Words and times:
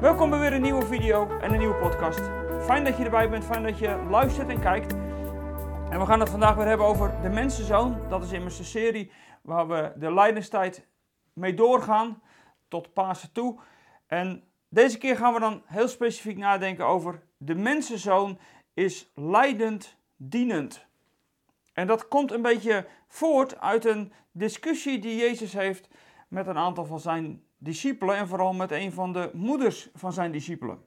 Welkom 0.00 0.30
bij 0.30 0.38
weer 0.38 0.52
een 0.52 0.62
nieuwe 0.62 0.86
video 0.86 1.38
en 1.38 1.52
een 1.52 1.58
nieuwe 1.58 1.74
podcast. 1.74 2.20
Fijn 2.64 2.84
dat 2.84 2.96
je 2.96 3.04
erbij 3.04 3.30
bent, 3.30 3.44
fijn 3.44 3.62
dat 3.62 3.78
je 3.78 4.06
luistert 4.10 4.48
en 4.48 4.60
kijkt. 4.60 4.92
En 5.90 5.98
we 5.98 6.06
gaan 6.06 6.20
het 6.20 6.28
vandaag 6.28 6.54
weer 6.54 6.66
hebben 6.66 6.86
over 6.86 7.22
de 7.22 7.28
mensenzoon. 7.28 8.08
Dat 8.08 8.24
is 8.24 8.32
immers 8.32 8.58
een 8.58 8.64
serie 8.64 9.12
waar 9.42 9.68
we 9.68 9.92
de 9.96 10.12
lijdenstijd 10.12 10.86
mee 11.32 11.54
doorgaan 11.54 12.22
tot 12.68 12.92
Pasen 12.92 13.32
toe. 13.32 13.60
En 14.06 14.44
deze 14.68 14.98
keer 14.98 15.16
gaan 15.16 15.34
we 15.34 15.40
dan 15.40 15.62
heel 15.66 15.88
specifiek 15.88 16.36
nadenken 16.36 16.86
over 16.86 17.22
de 17.36 17.54
mensenzoon 17.54 18.38
is 18.74 19.10
leidend 19.14 19.96
dienend. 20.16 20.86
En 21.72 21.86
dat 21.86 22.08
komt 22.08 22.32
een 22.32 22.42
beetje 22.42 22.86
voort 23.08 23.60
uit 23.60 23.84
een 23.84 24.12
discussie 24.32 24.98
die 24.98 25.16
Jezus 25.16 25.52
heeft 25.52 25.88
met 26.28 26.46
een 26.46 26.58
aantal 26.58 26.84
van 26.84 27.00
zijn 27.00 27.42
discipelen 27.60 28.16
en 28.16 28.28
vooral 28.28 28.52
met 28.52 28.70
een 28.70 28.92
van 28.92 29.12
de 29.12 29.30
moeders 29.32 29.88
van 29.94 30.12
zijn 30.12 30.32
discipelen. 30.32 30.84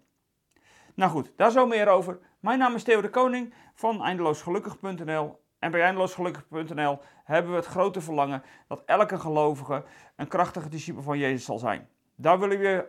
Nou 0.93 1.11
goed, 1.11 1.31
daar 1.35 1.51
zo 1.51 1.67
meer 1.67 1.87
over. 1.87 2.19
Mijn 2.39 2.59
naam 2.59 2.75
is 2.75 2.83
Theo 2.83 3.01
de 3.01 3.09
Koning 3.09 3.53
van 3.73 4.03
eindeloosgelukkig.nl 4.03 5.39
en 5.59 5.71
bij 5.71 5.81
eindeloosgelukkig.nl 5.81 6.99
hebben 7.23 7.51
we 7.51 7.57
het 7.57 7.65
grote 7.65 8.01
verlangen 8.01 8.43
dat 8.67 8.83
elke 8.85 9.19
gelovige 9.19 9.83
een 10.15 10.27
krachtige 10.27 10.69
discipel 10.69 11.01
van 11.01 11.17
Jezus 11.17 11.45
zal 11.45 11.59
zijn. 11.59 11.87
Daar 12.15 12.39
willen 12.39 12.59
we 12.59 12.85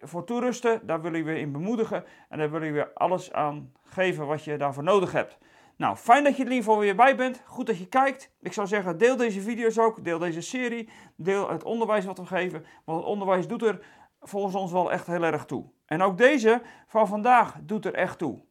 voor 0.00 0.24
toerusten, 0.24 0.86
daar 0.86 1.00
willen 1.00 1.24
we 1.24 1.38
in 1.38 1.52
bemoedigen 1.52 2.04
en 2.28 2.38
daar 2.38 2.50
willen 2.50 2.72
we 2.72 2.94
alles 2.94 3.32
aan 3.32 3.72
geven 3.84 4.26
wat 4.26 4.44
je 4.44 4.56
daarvoor 4.56 4.82
nodig 4.82 5.12
hebt. 5.12 5.38
Nou, 5.76 5.96
fijn 5.96 6.24
dat 6.24 6.36
je 6.36 6.42
er 6.42 6.48
in 6.48 6.54
ieder 6.54 6.64
geval 6.64 6.80
weer 6.80 6.96
bij 6.96 7.16
bent. 7.16 7.42
Goed 7.46 7.66
dat 7.66 7.78
je 7.78 7.88
kijkt. 7.88 8.30
Ik 8.40 8.52
zou 8.52 8.66
zeggen, 8.66 8.98
deel 8.98 9.16
deze 9.16 9.40
video's 9.40 9.78
ook. 9.78 10.04
Deel 10.04 10.18
deze 10.18 10.40
serie. 10.40 10.88
Deel 11.16 11.50
het 11.50 11.64
onderwijs 11.64 12.04
wat 12.04 12.18
we 12.18 12.26
geven. 12.26 12.66
Want 12.84 12.98
het 12.98 13.08
onderwijs 13.08 13.46
doet 13.46 13.62
er 13.62 13.86
volgens 14.20 14.54
ons 14.54 14.72
wel 14.72 14.92
echt 14.92 15.06
heel 15.06 15.22
erg 15.22 15.44
toe. 15.44 15.64
En 15.86 16.02
ook 16.02 16.18
deze 16.18 16.62
van 16.86 17.06
vandaag 17.08 17.56
doet 17.62 17.84
er 17.84 17.94
echt 17.94 18.18
toe. 18.18 18.44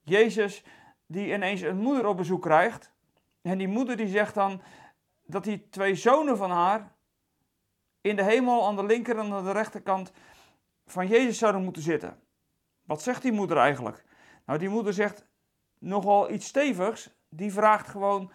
Jezus 0.00 0.64
die 1.06 1.32
ineens 1.32 1.60
een 1.60 1.78
moeder 1.78 2.06
op 2.06 2.16
bezoek 2.16 2.42
krijgt. 2.42 2.92
En 3.42 3.58
die 3.58 3.68
moeder 3.68 3.96
die 3.96 4.08
zegt 4.08 4.34
dan 4.34 4.62
dat 5.26 5.44
die 5.44 5.68
twee 5.68 5.94
zonen 5.94 6.36
van 6.36 6.50
haar 6.50 6.92
in 8.00 8.16
de 8.16 8.24
hemel 8.24 8.66
aan 8.66 8.76
de 8.76 8.84
linker 8.84 9.18
en 9.18 9.32
aan 9.32 9.44
de 9.44 9.52
rechterkant 9.52 10.12
van 10.86 11.06
Jezus 11.06 11.38
zouden 11.38 11.64
moeten 11.64 11.82
zitten. 11.82 12.20
Wat 12.82 13.02
zegt 13.02 13.22
die 13.22 13.32
moeder 13.32 13.56
eigenlijk? 13.56 14.04
Nou, 14.46 14.58
die 14.58 14.68
moeder 14.68 14.92
zegt 14.92 15.26
nogal 15.82 16.30
iets 16.30 16.46
stevigs. 16.46 17.10
Die 17.28 17.52
vraagt 17.52 17.88
gewoon 17.88 18.32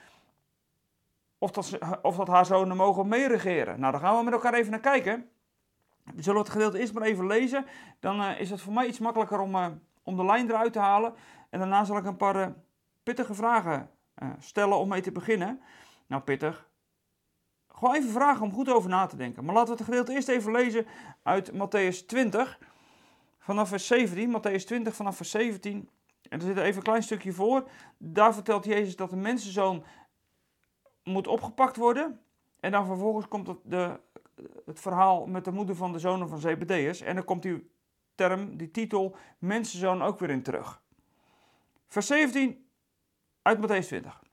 of 1.37 1.51
dat, 1.51 1.77
of 2.01 2.15
dat 2.15 2.27
haar 2.27 2.45
zonen 2.45 2.77
mogen 2.77 3.07
meeregeren. 3.07 3.79
Nou, 3.79 3.91
daar 3.91 4.01
gaan 4.01 4.17
we 4.17 4.23
met 4.23 4.33
elkaar 4.33 4.53
even 4.53 4.71
naar 4.71 4.79
kijken. 4.79 5.29
We 6.03 6.21
zullen 6.21 6.41
het 6.41 6.49
gedeelte 6.49 6.79
eerst 6.79 6.93
maar 6.93 7.03
even 7.03 7.27
lezen. 7.27 7.65
Dan 7.99 8.21
uh, 8.21 8.39
is 8.39 8.49
het 8.49 8.61
voor 8.61 8.73
mij 8.73 8.87
iets 8.87 8.99
makkelijker 8.99 9.39
om, 9.39 9.55
uh, 9.55 9.67
om 10.03 10.15
de 10.15 10.25
lijn 10.25 10.49
eruit 10.49 10.73
te 10.73 10.79
halen. 10.79 11.13
En 11.49 11.59
daarna 11.59 11.83
zal 11.83 11.97
ik 11.97 12.05
een 12.05 12.17
paar 12.17 12.35
uh, 12.35 12.47
pittige 13.03 13.33
vragen 13.33 13.89
stellen 14.39 14.77
om 14.77 14.87
mee 14.87 15.01
te 15.01 15.11
beginnen. 15.11 15.61
Nou, 16.07 16.21
pittig. 16.21 16.69
Gewoon 17.67 17.95
even 17.95 18.09
vragen 18.09 18.41
om 18.41 18.51
goed 18.51 18.69
over 18.69 18.89
na 18.89 19.05
te 19.05 19.15
denken. 19.15 19.45
Maar 19.45 19.55
laten 19.55 19.71
we 19.71 19.77
het 19.77 19.85
gedeelte 19.89 20.13
eerst 20.13 20.27
even 20.27 20.51
lezen 20.51 20.85
uit 21.23 21.51
Matthäus 21.51 22.05
20. 22.05 22.59
Vanaf 23.39 23.69
vers 23.69 23.87
17. 23.87 24.37
Matthäus 24.37 24.63
20 24.65 24.95
vanaf 24.95 25.15
vers 25.15 25.29
17. 25.29 25.89
En 26.29 26.39
er 26.39 26.45
zit 26.45 26.57
even 26.57 26.75
een 26.75 26.83
klein 26.83 27.03
stukje 27.03 27.33
voor. 27.33 27.69
Daar 27.97 28.33
vertelt 28.33 28.65
Jezus 28.65 28.95
dat 28.95 29.09
de 29.09 29.15
mensenzoon 29.15 29.83
moet 31.03 31.27
opgepakt 31.27 31.75
worden. 31.75 32.21
En 32.59 32.71
dan 32.71 32.85
vervolgens 32.85 33.27
komt 33.27 33.47
het, 33.47 33.57
de, 33.63 33.99
het 34.65 34.79
verhaal 34.79 35.25
met 35.25 35.45
de 35.45 35.51
moeder 35.51 35.75
van 35.75 35.91
de 35.91 35.99
zonen 35.99 36.29
van 36.29 36.39
Zebedeus. 36.39 37.01
En 37.01 37.15
dan 37.15 37.23
komt 37.23 37.41
die 37.41 37.69
term, 38.15 38.57
die 38.57 38.71
titel, 38.71 39.15
mensenzoon 39.39 40.01
ook 40.01 40.19
weer 40.19 40.29
in 40.29 40.43
terug. 40.43 40.81
Vers 41.87 42.07
17 42.07 42.67
uit 43.41 43.57
Matthäus 43.57 43.87
20. 43.87 44.23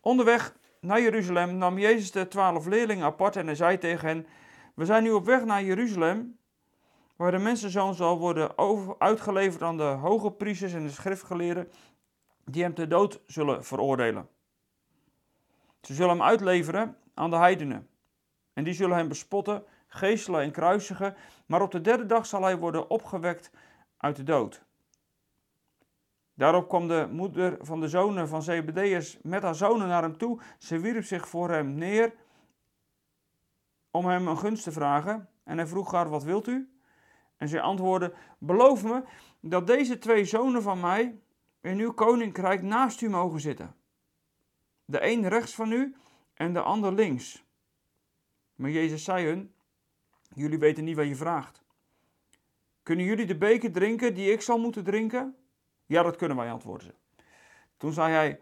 Onderweg 0.00 0.56
naar 0.80 1.00
Jeruzalem 1.00 1.56
nam 1.56 1.78
Jezus 1.78 2.10
de 2.10 2.28
twaalf 2.28 2.66
leerlingen 2.66 3.04
apart 3.04 3.36
en 3.36 3.46
hij 3.46 3.54
zei 3.54 3.78
tegen 3.78 4.08
hen: 4.08 4.26
We 4.74 4.84
zijn 4.84 5.02
nu 5.02 5.10
op 5.10 5.24
weg 5.24 5.44
naar 5.44 5.62
Jeruzalem 5.62 6.38
waar 7.20 7.30
de 7.30 7.38
mensenzoon 7.38 7.94
zal 7.94 8.18
worden 8.18 8.58
uitgeleverd 8.98 9.62
aan 9.62 9.76
de 9.76 9.82
hoge 9.82 10.30
priesters 10.30 10.72
en 10.72 10.82
de 10.82 10.90
schriftgeleerden, 10.90 11.68
die 12.44 12.62
hem 12.62 12.74
ter 12.74 12.88
dood 12.88 13.20
zullen 13.26 13.64
veroordelen. 13.64 14.28
Ze 15.80 15.94
zullen 15.94 16.10
hem 16.10 16.22
uitleveren 16.22 16.96
aan 17.14 17.30
de 17.30 17.36
heidenen, 17.36 17.88
en 18.52 18.64
die 18.64 18.74
zullen 18.74 18.96
hem 18.96 19.08
bespotten, 19.08 19.64
geestelen 19.86 20.40
en 20.40 20.50
kruisigen, 20.50 21.14
maar 21.46 21.62
op 21.62 21.70
de 21.70 21.80
derde 21.80 22.06
dag 22.06 22.26
zal 22.26 22.42
hij 22.42 22.58
worden 22.58 22.90
opgewekt 22.90 23.50
uit 23.96 24.16
de 24.16 24.22
dood. 24.22 24.64
Daarop 26.34 26.68
kwam 26.68 26.88
de 26.88 27.08
moeder 27.10 27.56
van 27.60 27.80
de 27.80 27.88
zonen 27.88 28.28
van 28.28 28.42
Zebedeus 28.42 29.18
met 29.22 29.42
haar 29.42 29.54
zonen 29.54 29.88
naar 29.88 30.02
hem 30.02 30.16
toe. 30.16 30.40
Ze 30.58 30.78
wierp 30.78 31.04
zich 31.04 31.28
voor 31.28 31.50
hem 31.50 31.74
neer 31.74 32.12
om 33.90 34.06
hem 34.06 34.28
een 34.28 34.38
gunst 34.38 34.62
te 34.62 34.72
vragen. 34.72 35.28
En 35.44 35.56
hij 35.56 35.66
vroeg 35.66 35.92
haar, 35.92 36.08
wat 36.08 36.22
wilt 36.22 36.46
u? 36.46 36.79
En 37.40 37.48
zij 37.48 37.60
antwoordde: 37.60 38.14
Beloof 38.38 38.84
me 38.84 39.02
dat 39.40 39.66
deze 39.66 39.98
twee 39.98 40.24
zonen 40.24 40.62
van 40.62 40.80
mij 40.80 41.20
in 41.60 41.78
uw 41.78 41.92
koninkrijk 41.92 42.62
naast 42.62 43.00
u 43.00 43.08
mogen 43.08 43.40
zitten. 43.40 43.74
De 44.84 45.06
een 45.06 45.28
rechts 45.28 45.54
van 45.54 45.72
u 45.72 45.96
en 46.34 46.52
de 46.52 46.60
ander 46.60 46.92
links. 46.92 47.44
Maar 48.54 48.70
Jezus 48.70 49.04
zei 49.04 49.26
hun: 49.26 49.54
Jullie 50.34 50.58
weten 50.58 50.84
niet 50.84 50.96
wat 50.96 51.06
je 51.06 51.14
vraagt. 51.14 51.62
Kunnen 52.82 53.04
jullie 53.04 53.26
de 53.26 53.38
beker 53.38 53.72
drinken 53.72 54.14
die 54.14 54.32
ik 54.32 54.40
zal 54.40 54.58
moeten 54.58 54.84
drinken? 54.84 55.36
Ja, 55.86 56.02
dat 56.02 56.16
kunnen 56.16 56.36
wij, 56.36 56.50
antwoordden 56.50 56.86
ze. 56.86 57.22
Toen 57.76 57.92
zei 57.92 58.12
hij: 58.12 58.40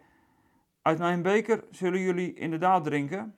Uit 0.82 0.98
mijn 0.98 1.22
beker 1.22 1.64
zullen 1.70 2.00
jullie 2.00 2.34
inderdaad 2.34 2.84
drinken, 2.84 3.37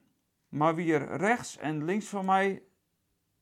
maar 0.49 0.75
wie 0.75 0.94
er 0.94 1.16
rechts 1.16 1.56
en 1.56 1.84
links 1.84 2.06
van 2.06 2.25
mij 2.25 2.62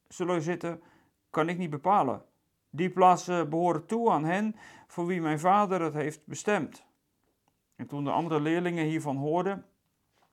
zullen 0.09 0.43
zitten, 0.43 0.83
kan 1.31 1.49
ik 1.49 1.59
niet 1.59 1.71
bepalen. 1.71 2.23
Die 2.71 2.91
plaatsen 2.91 3.51
behoren 3.51 3.87
toe 3.87 4.11
aan 4.11 4.25
hen 4.25 4.57
voor 4.87 5.07
wie 5.07 5.21
mijn 5.21 5.41
vader 5.41 5.81
het 5.81 5.95
heeft 5.95 6.27
bestemd. 6.27 6.87
En 7.77 7.87
toen 7.87 8.05
de 8.05 8.11
andere 8.11 8.41
leerlingen 8.41 8.85
hiervan 8.85 9.17
hoorden, 9.17 9.65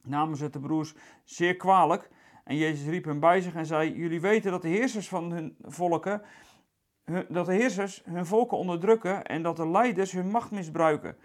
namen 0.01 0.37
ze 0.37 0.49
de 0.49 0.59
broers 0.59 0.93
zeer 1.23 1.55
kwalijk. 1.55 2.09
En 2.43 2.55
Jezus 2.55 2.87
riep 2.87 3.05
hen 3.05 3.19
bij 3.19 3.41
zich 3.41 3.55
en 3.55 3.65
zei: 3.65 3.95
Jullie 3.95 4.21
weten 4.21 4.51
dat 4.51 4.61
de 4.61 4.67
heersers 4.67 5.07
van 5.07 5.31
hun 5.31 5.55
volken, 5.61 6.21
dat 7.29 7.45
de 7.45 7.53
heersers 7.53 8.01
hun 8.05 8.25
volken 8.25 8.57
onderdrukken 8.57 9.25
en 9.25 9.43
dat 9.43 9.55
de 9.55 9.67
leiders 9.67 10.11
hun 10.11 10.29
macht 10.29 10.51
misbruiken. 10.51 11.17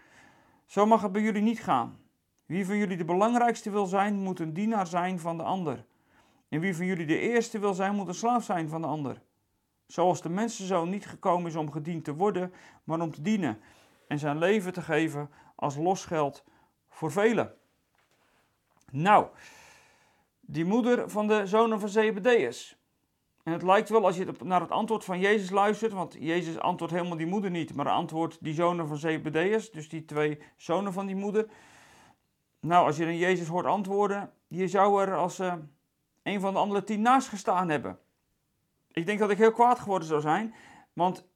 Zo 0.66 0.86
mag 0.86 1.02
het 1.02 1.12
bij 1.12 1.22
jullie 1.22 1.42
niet 1.42 1.62
gaan. 1.62 1.98
Wie 2.46 2.66
van 2.66 2.76
jullie 2.76 2.96
de 2.96 3.04
belangrijkste 3.04 3.70
wil 3.70 3.86
zijn, 3.86 4.14
moet 4.14 4.40
een 4.40 4.52
dienaar 4.52 4.86
zijn 4.86 5.18
van 5.18 5.36
de 5.36 5.42
ander. 5.42 5.84
En 6.48 6.60
wie 6.60 6.76
van 6.76 6.86
jullie 6.86 7.06
de 7.06 7.18
eerste 7.18 7.58
wil 7.58 7.74
zijn, 7.74 7.94
moet 7.94 8.08
een 8.08 8.14
slaaf 8.14 8.44
zijn 8.44 8.68
van 8.68 8.80
de 8.80 8.86
ander. 8.86 9.22
Zoals 9.90 10.22
de 10.22 10.28
mensenzoon 10.28 10.88
niet 10.88 11.06
gekomen 11.06 11.50
is 11.50 11.56
om 11.56 11.72
gediend 11.72 12.04
te 12.04 12.14
worden, 12.14 12.52
maar 12.84 13.00
om 13.00 13.10
te 13.10 13.22
dienen 13.22 13.60
en 14.08 14.18
zijn 14.18 14.38
leven 14.38 14.72
te 14.72 14.82
geven 14.82 15.30
als 15.54 15.76
losgeld 15.76 16.44
voor 16.88 17.12
velen. 17.12 17.54
Nou, 18.90 19.26
die 20.40 20.64
moeder 20.64 21.10
van 21.10 21.26
de 21.26 21.46
zonen 21.46 21.80
van 21.80 21.88
Zebedeus. 21.88 22.78
En 23.42 23.52
het 23.52 23.62
lijkt 23.62 23.88
wel 23.88 24.04
als 24.04 24.16
je 24.16 24.32
naar 24.44 24.60
het 24.60 24.70
antwoord 24.70 25.04
van 25.04 25.20
Jezus 25.20 25.50
luistert, 25.50 25.92
want 25.92 26.16
Jezus 26.18 26.58
antwoordt 26.58 26.94
helemaal 26.94 27.16
die 27.16 27.26
moeder 27.26 27.50
niet, 27.50 27.74
maar 27.74 27.88
antwoordt 27.88 28.44
die 28.44 28.54
zonen 28.54 28.88
van 28.88 28.96
Zebedeus, 28.96 29.70
dus 29.70 29.88
die 29.88 30.04
twee 30.04 30.38
zonen 30.56 30.92
van 30.92 31.06
die 31.06 31.16
moeder. 31.16 31.46
Nou, 32.60 32.86
als 32.86 32.96
je 32.96 33.04
dan 33.04 33.16
Jezus 33.16 33.48
hoort 33.48 33.66
antwoorden, 33.66 34.32
je 34.48 34.68
zou 34.68 35.02
er 35.02 35.16
als 35.16 35.40
uh, 35.40 35.54
een 36.22 36.40
van 36.40 36.52
de 36.52 36.58
andere 36.58 36.84
tien 36.84 37.00
naast 37.00 37.28
gestaan 37.28 37.68
hebben. 37.68 37.98
Ik 38.92 39.06
denk 39.06 39.18
dat 39.18 39.30
ik 39.30 39.38
heel 39.38 39.52
kwaad 39.52 39.78
geworden 39.78 40.08
zou 40.08 40.20
zijn, 40.20 40.54
want 40.92 41.28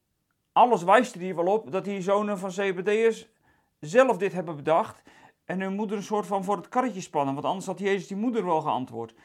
alles 0.51 0.83
wijst 0.83 1.15
er 1.15 1.21
hier 1.21 1.35
wel 1.35 1.53
op 1.53 1.71
dat 1.71 1.83
die 1.83 2.01
zonen 2.01 2.39
van 2.39 2.51
Zebedeus 2.51 3.29
zelf 3.79 4.17
dit 4.17 4.33
hebben 4.33 4.55
bedacht 4.55 5.03
en 5.45 5.61
hun 5.61 5.73
moeder 5.73 5.97
een 5.97 6.03
soort 6.03 6.25
van 6.25 6.43
voor 6.43 6.55
het 6.55 6.69
karretje 6.69 7.01
spannen, 7.01 7.33
want 7.33 7.45
anders 7.45 7.65
had 7.65 7.79
Jezus 7.79 8.07
die 8.07 8.17
moeder 8.17 8.45
wel 8.45 8.61
geantwoord. 8.61 9.15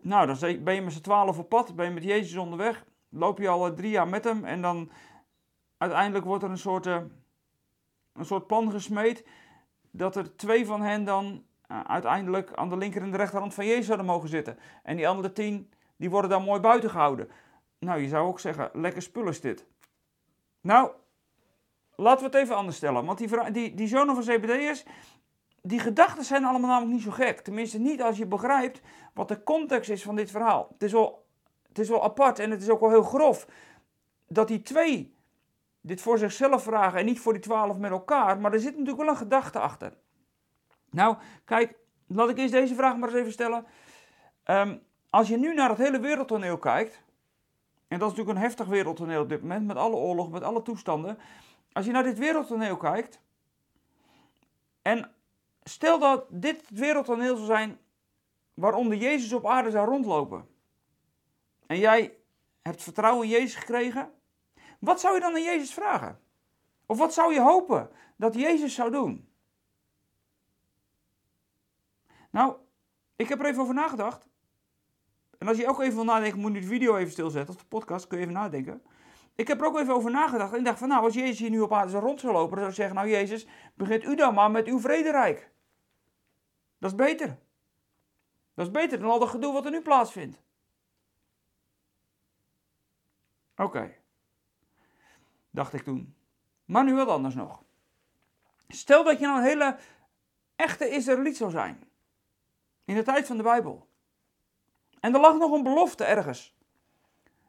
Nou, 0.00 0.26
dan 0.26 0.64
ben 0.64 0.74
je 0.74 0.82
met 0.82 0.92
z'n 0.92 1.00
twaalf 1.00 1.38
op 1.38 1.48
pad, 1.48 1.76
ben 1.76 1.86
je 1.86 1.92
met 1.92 2.04
Jezus 2.04 2.36
onderweg, 2.36 2.84
loop 3.08 3.38
je 3.38 3.48
al 3.48 3.74
drie 3.74 3.90
jaar 3.90 4.08
met 4.08 4.24
hem 4.24 4.44
en 4.44 4.62
dan 4.62 4.90
uiteindelijk 5.76 6.24
wordt 6.24 6.44
er 6.44 6.50
een 6.50 6.58
soort, 6.58 6.86
uh, 6.86 7.00
een 8.12 8.24
soort 8.24 8.46
plan 8.46 8.70
gesmeed 8.70 9.26
dat 9.90 10.16
er 10.16 10.36
twee 10.36 10.66
van 10.66 10.82
hen 10.82 11.04
dan 11.04 11.44
uh, 11.68 11.80
uiteindelijk 11.80 12.52
aan 12.54 12.68
de 12.68 12.76
linker 12.76 13.02
en 13.02 13.10
de 13.10 13.16
rechterhand 13.16 13.54
van 13.54 13.66
Jezus 13.66 13.86
zouden 13.86 14.06
mogen 14.06 14.28
zitten. 14.28 14.58
En 14.82 14.96
die 14.96 15.08
andere 15.08 15.32
tien, 15.32 15.72
die 15.96 16.10
worden 16.10 16.30
dan 16.30 16.44
mooi 16.44 16.60
buiten 16.60 16.90
gehouden. 16.90 17.30
Nou, 17.84 18.00
je 18.00 18.08
zou 18.08 18.28
ook 18.28 18.40
zeggen, 18.40 18.70
lekker 18.72 19.02
spul 19.02 19.28
is 19.28 19.40
dit. 19.40 19.66
Nou, 20.60 20.90
laten 21.96 22.18
we 22.18 22.36
het 22.36 22.44
even 22.44 22.56
anders 22.56 22.76
stellen. 22.76 23.04
Want 23.04 23.18
die, 23.18 23.50
die, 23.50 23.74
die 23.74 23.88
zonen 23.88 24.14
van 24.14 24.24
Zebedeus, 24.24 24.84
die 25.62 25.78
gedachten 25.78 26.24
zijn 26.24 26.44
allemaal 26.44 26.70
namelijk 26.70 26.92
niet 26.92 27.02
zo 27.02 27.10
gek. 27.10 27.40
Tenminste, 27.40 27.78
niet 27.78 28.02
als 28.02 28.16
je 28.18 28.26
begrijpt 28.26 28.80
wat 29.14 29.28
de 29.28 29.42
context 29.42 29.90
is 29.90 30.02
van 30.02 30.16
dit 30.16 30.30
verhaal. 30.30 30.68
Het 30.72 30.82
is 30.82 30.92
wel, 30.92 31.26
het 31.68 31.78
is 31.78 31.88
wel 31.88 32.04
apart 32.04 32.38
en 32.38 32.50
het 32.50 32.62
is 32.62 32.68
ook 32.68 32.80
wel 32.80 32.90
heel 32.90 33.02
grof. 33.02 33.46
dat 34.26 34.48
die 34.48 34.62
twee 34.62 35.16
dit 35.80 36.00
voor 36.00 36.18
zichzelf 36.18 36.62
vragen 36.62 36.98
en 36.98 37.04
niet 37.04 37.20
voor 37.20 37.32
die 37.32 37.42
twaalf 37.42 37.78
met 37.78 37.90
elkaar, 37.90 38.38
maar 38.38 38.52
er 38.52 38.60
zit 38.60 38.72
natuurlijk 38.72 38.98
wel 38.98 39.08
een 39.08 39.16
gedachte 39.16 39.58
achter. 39.58 39.96
Nou, 40.90 41.16
kijk, 41.44 41.74
laat 42.06 42.28
ik 42.28 42.38
eerst 42.38 42.52
deze 42.52 42.74
vraag 42.74 42.96
maar 42.96 43.08
eens 43.08 43.18
even 43.18 43.32
stellen. 43.32 43.66
Ehm, 44.42 44.78
als 45.10 45.28
je 45.28 45.36
nu 45.36 45.54
naar 45.54 45.68
het 45.68 45.78
hele 45.78 46.00
wereldtoneel 46.00 46.58
kijkt, 46.58 47.01
en 47.92 47.98
dat 47.98 48.10
is 48.10 48.16
natuurlijk 48.16 48.44
een 48.44 48.50
heftig 48.50 48.66
wereldtoneel 48.66 49.22
op 49.22 49.28
dit 49.28 49.40
moment, 49.40 49.66
met 49.66 49.76
alle 49.76 49.96
oorlog, 49.96 50.30
met 50.30 50.42
alle 50.42 50.62
toestanden. 50.62 51.18
Als 51.72 51.86
je 51.86 51.92
naar 51.92 52.02
dit 52.02 52.18
wereldtoneel 52.18 52.76
kijkt, 52.76 53.20
en 54.82 55.14
stel 55.62 55.98
dat 55.98 56.24
dit 56.28 56.70
wereldtoneel 56.70 57.34
zou 57.34 57.46
zijn 57.46 57.78
waaronder 58.54 58.98
Jezus 58.98 59.32
op 59.32 59.46
aarde 59.46 59.70
zou 59.70 59.88
rondlopen. 59.88 60.48
En 61.66 61.78
jij 61.78 62.16
hebt 62.62 62.82
vertrouwen 62.82 63.24
in 63.24 63.30
Jezus 63.30 63.54
gekregen. 63.54 64.12
Wat 64.78 65.00
zou 65.00 65.14
je 65.14 65.20
dan 65.20 65.34
aan 65.34 65.42
Jezus 65.42 65.74
vragen? 65.74 66.20
Of 66.86 66.98
wat 66.98 67.14
zou 67.14 67.32
je 67.32 67.40
hopen 67.40 67.90
dat 68.16 68.34
Jezus 68.34 68.74
zou 68.74 68.90
doen? 68.90 69.28
Nou, 72.30 72.56
ik 73.16 73.28
heb 73.28 73.40
er 73.40 73.46
even 73.46 73.62
over 73.62 73.74
nagedacht. 73.74 74.28
En 75.42 75.48
als 75.48 75.56
je 75.56 75.68
ook 75.68 75.80
even 75.80 75.94
wil 75.94 76.04
nadenken, 76.04 76.40
moet 76.40 76.54
je 76.54 76.60
de 76.60 76.66
video 76.66 76.96
even 76.96 77.12
stilzetten, 77.12 77.54
of 77.54 77.60
de 77.60 77.66
podcast, 77.66 78.06
kun 78.06 78.18
je 78.18 78.22
even 78.22 78.36
nadenken. 78.36 78.82
Ik 79.34 79.48
heb 79.48 79.60
er 79.60 79.66
ook 79.66 79.78
even 79.78 79.94
over 79.94 80.10
nagedacht 80.10 80.52
en 80.52 80.58
ik 80.58 80.64
dacht 80.64 80.78
van 80.78 80.88
nou, 80.88 81.04
als 81.04 81.14
Jezus 81.14 81.38
hier 81.38 81.50
nu 81.50 81.60
op 81.60 81.72
aarde 81.72 81.98
rond 81.98 82.20
zou 82.20 82.32
lopen, 82.32 82.50
dan 82.50 82.58
zou 82.58 82.68
ik 82.68 82.74
zeggen, 82.74 82.94
nou 82.94 83.08
Jezus, 83.08 83.46
begint 83.74 84.04
u 84.04 84.16
dan 84.16 84.34
maar 84.34 84.50
met 84.50 84.66
uw 84.66 84.80
vrederijk. 84.80 85.50
Dat 86.78 86.90
is 86.90 86.96
beter. 86.96 87.38
Dat 88.54 88.66
is 88.66 88.72
beter 88.72 88.98
dan 88.98 89.10
al 89.10 89.18
dat 89.18 89.28
gedoe 89.28 89.52
wat 89.52 89.64
er 89.64 89.70
nu 89.70 89.80
plaatsvindt. 89.80 90.40
Oké, 93.56 93.94
dacht 95.50 95.72
ik 95.72 95.82
toen. 95.82 96.14
Maar 96.64 96.84
nu 96.84 96.94
wat 96.94 97.08
anders 97.08 97.34
nog. 97.34 97.62
Stel 98.68 99.04
dat 99.04 99.18
je 99.18 99.26
nou 99.26 99.38
een 99.38 99.46
hele 99.46 99.78
echte 100.56 100.88
Israëliet 100.88 101.36
zou 101.36 101.50
zijn. 101.50 101.90
In 102.84 102.94
de 102.94 103.02
tijd 103.02 103.26
van 103.26 103.36
de 103.36 103.42
Bijbel. 103.42 103.90
En 105.02 105.14
er 105.14 105.20
lag 105.20 105.36
nog 105.36 105.52
een 105.52 105.62
belofte 105.62 106.04
ergens. 106.04 106.56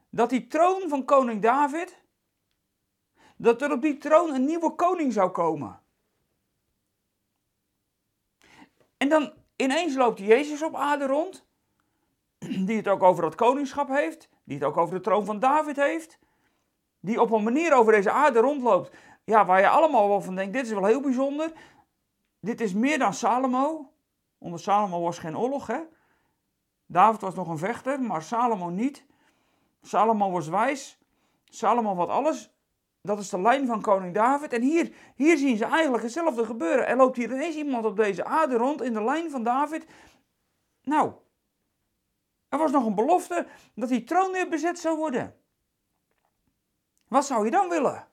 Dat 0.09 0.29
die 0.29 0.47
troon 0.47 0.89
van 0.89 1.05
koning 1.05 1.41
David, 1.41 2.01
dat 3.38 3.61
er 3.61 3.71
op 3.71 3.81
die 3.81 3.97
troon 3.97 4.33
een 4.33 4.45
nieuwe 4.45 4.75
koning 4.75 5.13
zou 5.13 5.29
komen. 5.29 5.81
En 8.97 9.09
dan 9.09 9.33
ineens 9.55 9.95
loopt 9.95 10.19
Jezus 10.19 10.61
op 10.61 10.75
aarde 10.75 11.05
rond, 11.07 11.45
die 12.67 12.77
het 12.77 12.88
ook 12.88 13.03
over 13.03 13.23
dat 13.23 13.35
koningschap 13.35 13.88
heeft, 13.88 14.29
die 14.44 14.57
het 14.57 14.65
ook 14.65 14.77
over 14.77 14.95
de 14.95 15.01
troon 15.01 15.25
van 15.25 15.39
David 15.39 15.75
heeft, 15.75 16.19
die 16.99 17.21
op 17.21 17.31
een 17.31 17.44
manier 17.44 17.73
over 17.73 17.91
deze 17.91 18.11
aarde 18.11 18.39
rondloopt, 18.39 18.95
ja, 19.23 19.45
waar 19.45 19.59
je 19.59 19.69
allemaal 19.69 20.07
wel 20.07 20.21
van 20.21 20.35
denkt, 20.35 20.53
dit 20.53 20.65
is 20.65 20.71
wel 20.71 20.85
heel 20.85 21.01
bijzonder. 21.01 21.51
Dit 22.39 22.61
is 22.61 22.73
meer 22.73 22.99
dan 22.99 23.13
Salomo. 23.13 23.91
Onder 24.38 24.59
Salomo 24.59 25.01
was 25.01 25.19
geen 25.19 25.38
oorlog, 25.38 25.67
hè. 25.67 25.79
David 26.85 27.21
was 27.21 27.35
nog 27.35 27.47
een 27.47 27.57
vechter, 27.57 28.01
maar 28.01 28.21
Salomo 28.21 28.69
niet. 28.69 29.06
Salomo 29.81 30.31
was 30.31 30.47
wijs. 30.47 31.00
Salomo 31.45 31.95
had 31.95 32.09
alles. 32.09 32.51
Dat 33.01 33.19
is 33.19 33.30
de 33.30 33.41
lijn 33.41 33.68
van 33.68 33.81
koning 33.81 34.13
David. 34.13 34.53
En 34.53 34.62
hier, 34.62 34.94
hier 35.15 35.38
zien 35.38 35.57
ze 35.57 35.65
eigenlijk 35.65 36.03
hetzelfde 36.03 36.45
gebeuren. 36.45 36.88
Er 36.88 36.97
loopt 36.97 37.15
hier 37.15 37.31
ineens 37.31 37.56
iemand 37.56 37.85
op 37.85 37.95
deze 37.95 38.25
aarde 38.25 38.57
rond 38.57 38.81
in 38.81 38.94
de 38.94 39.03
lijn 39.03 39.31
van 39.31 39.44
David. 39.44 39.85
Nou, 40.83 41.13
er 42.50 42.57
was 42.57 42.71
nog 42.71 42.85
een 42.85 42.95
belofte 42.95 43.47
dat 43.75 43.89
die 43.89 44.03
troon 44.03 44.31
weer 44.31 44.50
bezet 44.50 44.80
zou 44.80 44.97
worden. 44.97 45.35
Wat 47.07 47.25
zou 47.25 47.45
je 47.45 47.51
dan 47.51 47.69
willen? 47.69 48.07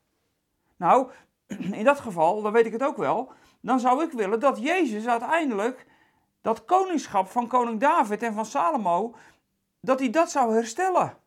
Nou, 0.76 1.11
in 1.81 1.84
dat 1.84 2.00
geval, 2.00 2.43
dan 2.43 2.52
weet 2.52 2.67
ik 2.67 2.72
het 2.72 2.82
ook 2.82 2.96
wel, 2.96 3.32
dan 3.61 3.81
zou 3.81 4.05
ik 4.05 4.12
willen 4.12 4.40
dat 4.40 4.58
Jezus 4.58 5.06
uiteindelijk 5.06 5.87
dat 6.40 6.64
koningschap 6.64 7.28
van 7.28 7.46
koning 7.46 7.81
David 7.81 8.22
en 8.22 8.34
van 8.34 8.46
Salomo, 8.46 9.14
dat 9.81 9.98
hij 9.98 10.10
dat 10.10 10.31
zou 10.31 10.54
herstellen. 10.54 11.19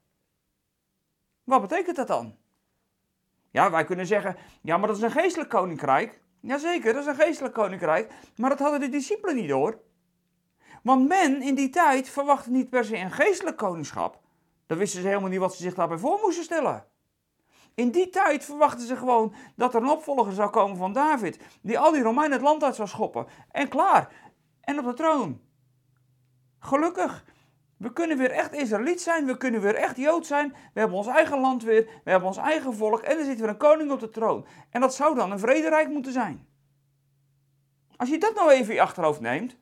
Wat 1.44 1.62
betekent 1.62 1.96
dat 1.96 2.08
dan? 2.08 2.36
Ja, 3.52 3.72
wij 3.72 3.84
kunnen 3.84 4.06
zeggen, 4.06 4.38
ja, 4.62 4.78
maar 4.78 4.88
dat 4.88 4.98
is 4.98 5.04
een 5.04 5.12
geestelijk 5.12 5.50
koninkrijk. 5.50 6.22
Jazeker, 6.40 6.94
dat 6.94 7.02
is 7.02 7.08
een 7.08 7.16
geestelijk 7.16 7.54
koninkrijk, 7.54 8.14
maar 8.36 8.50
dat 8.50 8.60
hadden 8.60 8.80
de 8.80 8.90
discipelen 8.90 9.36
niet 9.36 9.50
door. 9.50 9.82
Want 10.84 11.08
men 11.08 11.42
in 11.42 11.56
die 11.56 11.70
tijd 11.70 12.10
verwachtte 12.10 12.52
niet 12.52 12.70
per 12.70 12.86
se 12.86 12.98
een 12.98 13.12
geestelijk 13.12 13.58
koningschap. 13.58 14.20
Dan 14.68 14.78
wisten 14.78 15.02
ze 15.02 15.08
helemaal 15.08 15.30
niet 15.30 15.40
wat 15.40 15.56
ze 15.56 15.62
zich 15.62 15.74
daarbij 15.74 15.98
voor 15.98 16.20
moesten 16.24 16.44
stellen. 16.44 16.86
In 17.76 17.92
die 17.92 18.10
tijd 18.10 18.46
verwachten 18.46 18.88
ze 18.88 18.96
gewoon 18.96 19.34
dat 19.56 19.74
er 19.74 19.82
een 19.82 19.90
opvolger 19.90 20.34
zou 20.34 20.50
komen 20.50 20.78
van 20.78 20.94
David, 20.94 21.40
die 21.62 21.80
al 21.80 21.92
die 21.92 22.02
Romeinen 22.02 22.32
het 22.32 22.42
land 22.42 22.64
uit 22.64 22.76
zou 22.76 22.88
schoppen. 22.88 23.28
En 23.52 23.68
klaar, 23.68 24.12
en 24.64 24.80
op 24.80 24.86
de 24.86 24.94
troon. 24.94 25.42
Gelukkig, 26.60 27.24
we 27.78 27.94
kunnen 27.94 28.18
weer 28.18 28.32
echt 28.32 28.54
Israëliet 28.54 29.02
zijn, 29.02 29.26
we 29.26 29.38
kunnen 29.38 29.62
weer 29.62 29.76
echt 29.76 29.98
Jood 29.98 30.26
zijn, 30.26 30.50
we 30.74 30.80
hebben 30.80 30.98
ons 30.98 31.08
eigen 31.08 31.40
land 31.40 31.64
weer, 31.64 31.86
we 32.04 32.10
hebben 32.10 32.28
ons 32.28 32.38
eigen 32.38 32.74
volk 32.74 33.02
en 33.02 33.18
er 33.18 33.26
zit 33.26 33.40
weer 33.40 33.50
een 33.50 33.58
koning 33.58 33.92
op 33.92 34.00
de 34.00 34.10
troon. 34.10 34.46
En 34.70 34.82
dat 34.82 34.96
zou 34.96 35.16
dan 35.16 35.32
een 35.32 35.40
vrederijk 35.40 35.90
moeten 35.90 36.12
zijn. 36.12 36.48
Als 37.96 38.10
je 38.10 38.18
dat 38.18 38.36
nou 38.36 38.52
even 38.52 38.68
in 38.68 38.76
je 38.76 38.82
achterhoofd 38.82 39.20
neemt, 39.20 39.58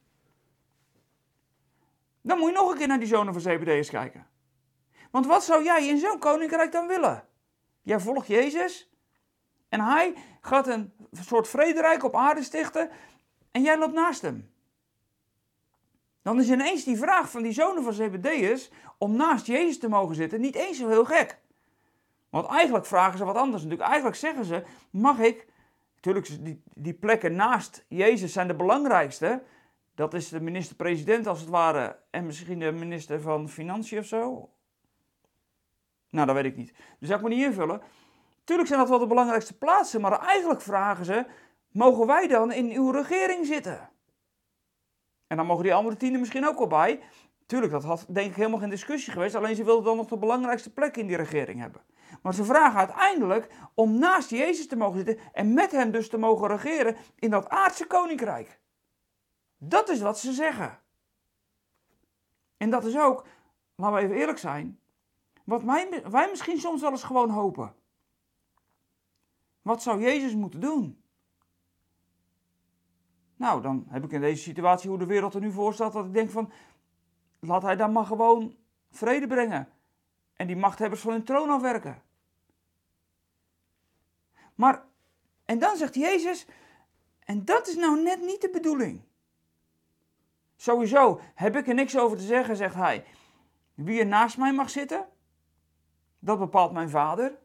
dan 2.21 2.37
moet 2.37 2.49
je 2.49 2.55
nog 2.55 2.71
een 2.71 2.77
keer 2.77 2.87
naar 2.87 2.99
die 2.99 3.07
zonen 3.07 3.33
van 3.33 3.41
Zebedeus 3.41 3.89
kijken. 3.89 4.27
Want 5.11 5.25
wat 5.25 5.43
zou 5.43 5.63
jij 5.63 5.87
in 5.87 5.97
zo'n 5.97 6.19
koninkrijk 6.19 6.71
dan 6.71 6.87
willen? 6.87 7.27
Jij 7.81 7.99
volgt 7.99 8.27
Jezus 8.27 8.91
en 9.69 9.79
hij 9.79 10.13
gaat 10.41 10.67
een 10.67 10.93
soort 11.11 11.47
vrederijk 11.47 12.03
op 12.03 12.15
aarde 12.15 12.43
stichten 12.43 12.89
en 13.51 13.61
jij 13.61 13.77
loopt 13.77 13.93
naast 13.93 14.21
hem. 14.21 14.50
Dan 16.21 16.39
is 16.39 16.49
ineens 16.49 16.83
die 16.83 16.97
vraag 16.97 17.31
van 17.31 17.41
die 17.41 17.51
zonen 17.51 17.83
van 17.83 17.93
Zebedeus 17.93 18.71
om 18.97 19.15
naast 19.15 19.45
Jezus 19.45 19.79
te 19.79 19.89
mogen 19.89 20.15
zitten 20.15 20.41
niet 20.41 20.55
eens 20.55 20.77
zo 20.77 20.87
heel 20.87 21.05
gek. 21.05 21.39
Want 22.29 22.47
eigenlijk 22.47 22.85
vragen 22.85 23.17
ze 23.17 23.25
wat 23.25 23.35
anders 23.35 23.63
natuurlijk. 23.63 23.89
Eigenlijk 23.89 24.19
zeggen 24.19 24.45
ze, 24.45 24.63
mag 24.89 25.19
ik, 25.19 25.47
natuurlijk 25.95 26.45
die, 26.45 26.63
die 26.73 26.93
plekken 26.93 27.35
naast 27.35 27.85
Jezus 27.87 28.33
zijn 28.33 28.47
de 28.47 28.55
belangrijkste. 28.55 29.43
Dat 29.95 30.13
is 30.13 30.29
de 30.29 30.41
minister-president 30.41 31.27
als 31.27 31.39
het 31.39 31.49
ware 31.49 31.99
en 32.09 32.25
misschien 32.25 32.59
de 32.59 32.71
minister 32.71 33.21
van 33.21 33.49
Financiën 33.49 33.99
of 33.99 34.05
zo. 34.05 34.49
Nou, 36.09 36.25
dat 36.27 36.35
weet 36.35 36.45
ik 36.45 36.55
niet. 36.55 36.73
Dus 36.99 37.09
dat 37.09 37.17
ik 37.17 37.23
me 37.23 37.29
niet 37.29 37.45
invullen. 37.45 37.81
Tuurlijk 38.43 38.67
zijn 38.67 38.79
dat 38.79 38.89
wel 38.89 38.99
de 38.99 39.07
belangrijkste 39.07 39.57
plaatsen, 39.57 40.01
maar 40.01 40.19
eigenlijk 40.19 40.61
vragen 40.61 41.05
ze, 41.05 41.25
mogen 41.71 42.07
wij 42.07 42.27
dan 42.27 42.51
in 42.51 42.69
uw 42.69 42.91
regering 42.91 43.45
zitten? 43.45 43.89
En 45.31 45.37
dan 45.37 45.45
mogen 45.45 45.63
die 45.63 45.73
andere 45.73 45.97
tienen 45.97 46.19
misschien 46.19 46.47
ook 46.47 46.57
wel 46.57 46.67
bij. 46.67 46.99
Tuurlijk, 47.45 47.71
dat 47.71 47.83
had 47.83 48.05
denk 48.09 48.29
ik 48.29 48.35
helemaal 48.35 48.59
geen 48.59 48.69
discussie 48.69 49.13
geweest. 49.13 49.35
Alleen 49.35 49.55
ze 49.55 49.63
wilden 49.63 49.83
dan 49.83 49.97
nog 49.97 50.07
de 50.07 50.17
belangrijkste 50.17 50.73
plek 50.73 50.97
in 50.97 51.07
die 51.07 51.15
regering 51.15 51.59
hebben. 51.59 51.81
Maar 52.21 52.33
ze 52.33 52.43
vragen 52.43 52.79
uiteindelijk 52.79 53.51
om 53.73 53.99
naast 53.99 54.29
Jezus 54.29 54.67
te 54.67 54.75
mogen 54.75 54.97
zitten 54.97 55.17
en 55.33 55.53
met 55.53 55.71
hem 55.71 55.91
dus 55.91 56.09
te 56.09 56.17
mogen 56.17 56.47
regeren 56.47 56.95
in 57.15 57.29
dat 57.29 57.49
aardse 57.49 57.87
koninkrijk. 57.87 58.59
Dat 59.57 59.89
is 59.89 60.01
wat 60.01 60.19
ze 60.19 60.31
zeggen. 60.31 60.79
En 62.57 62.69
dat 62.69 62.85
is 62.85 62.97
ook, 62.97 63.25
laten 63.75 63.95
we 63.95 64.03
even 64.03 64.15
eerlijk 64.15 64.37
zijn, 64.37 64.79
wat 65.43 65.63
wij, 65.63 66.03
wij 66.09 66.27
misschien 66.29 66.59
soms 66.59 66.81
wel 66.81 66.91
eens 66.91 67.03
gewoon 67.03 67.29
hopen. 67.29 67.73
Wat 69.61 69.81
zou 69.81 70.01
Jezus 70.01 70.35
moeten 70.35 70.59
doen? 70.59 71.00
Nou, 73.41 73.61
dan 73.61 73.85
heb 73.89 74.03
ik 74.03 74.11
in 74.11 74.21
deze 74.21 74.41
situatie 74.41 74.89
hoe 74.89 74.99
de 74.99 75.05
wereld 75.05 75.33
er 75.33 75.41
nu 75.41 75.51
voor 75.51 75.73
staat, 75.73 75.93
dat 75.93 76.05
ik 76.05 76.13
denk 76.13 76.29
van, 76.29 76.51
laat 77.39 77.61
hij 77.61 77.75
dan 77.75 77.91
maar 77.91 78.05
gewoon 78.05 78.55
vrede 78.91 79.27
brengen. 79.27 79.69
En 80.33 80.47
die 80.47 80.55
machthebbers 80.55 81.01
van 81.01 81.11
hun 81.11 81.23
troon 81.23 81.49
afwerken. 81.49 82.01
Maar, 84.55 84.83
en 85.45 85.59
dan 85.59 85.77
zegt 85.77 85.95
Jezus, 85.95 86.47
en 87.19 87.45
dat 87.45 87.67
is 87.67 87.75
nou 87.75 88.01
net 88.03 88.21
niet 88.21 88.41
de 88.41 88.49
bedoeling. 88.49 89.01
Sowieso 90.55 91.21
heb 91.35 91.55
ik 91.55 91.67
er 91.67 91.73
niks 91.73 91.97
over 91.97 92.17
te 92.17 92.23
zeggen, 92.23 92.55
zegt 92.55 92.75
hij. 92.75 93.05
Wie 93.73 93.99
er 93.99 94.05
naast 94.05 94.37
mij 94.37 94.53
mag 94.53 94.69
zitten, 94.69 95.07
dat 96.19 96.39
bepaalt 96.39 96.71
mijn 96.71 96.89
vader. 96.89 97.37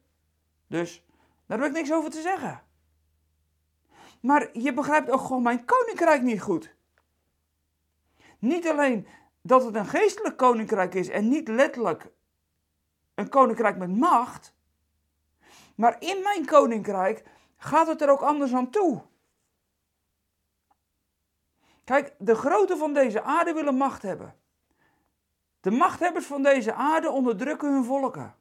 Dus 0.66 1.04
daar 1.46 1.58
heb 1.58 1.68
ik 1.68 1.74
niks 1.74 1.92
over 1.92 2.10
te 2.10 2.20
zeggen. 2.20 2.65
Maar 4.26 4.58
je 4.58 4.74
begrijpt 4.74 5.10
ook 5.10 5.20
gewoon 5.20 5.42
mijn 5.42 5.64
koninkrijk 5.64 6.22
niet 6.22 6.40
goed. 6.40 6.74
Niet 8.38 8.68
alleen 8.68 9.08
dat 9.42 9.64
het 9.64 9.74
een 9.74 9.86
geestelijk 9.86 10.36
koninkrijk 10.36 10.94
is 10.94 11.08
en 11.08 11.28
niet 11.28 11.48
letterlijk 11.48 12.10
een 13.14 13.28
koninkrijk 13.28 13.76
met 13.76 13.96
macht. 13.96 14.54
Maar 15.76 15.96
in 15.98 16.22
mijn 16.22 16.46
koninkrijk 16.46 17.24
gaat 17.56 17.86
het 17.86 18.02
er 18.02 18.10
ook 18.10 18.20
anders 18.20 18.54
aan 18.54 18.70
toe. 18.70 19.02
Kijk, 21.84 22.14
de 22.18 22.34
groten 22.34 22.78
van 22.78 22.92
deze 22.92 23.22
aarde 23.22 23.52
willen 23.52 23.76
macht 23.76 24.02
hebben. 24.02 24.34
De 25.60 25.70
machthebbers 25.70 26.26
van 26.26 26.42
deze 26.42 26.72
aarde 26.72 27.10
onderdrukken 27.10 27.72
hun 27.72 27.84
volken. 27.84 28.34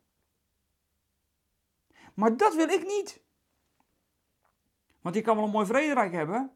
Maar 2.14 2.38
dat 2.38 2.56
wil 2.56 2.70
ik 2.70 2.86
niet. 2.86 3.24
Want 5.06 5.18
je 5.18 5.24
kan 5.24 5.36
wel 5.36 5.46
een 5.46 5.52
mooi 5.52 5.66
vrederijk 5.66 6.12
hebben. 6.12 6.52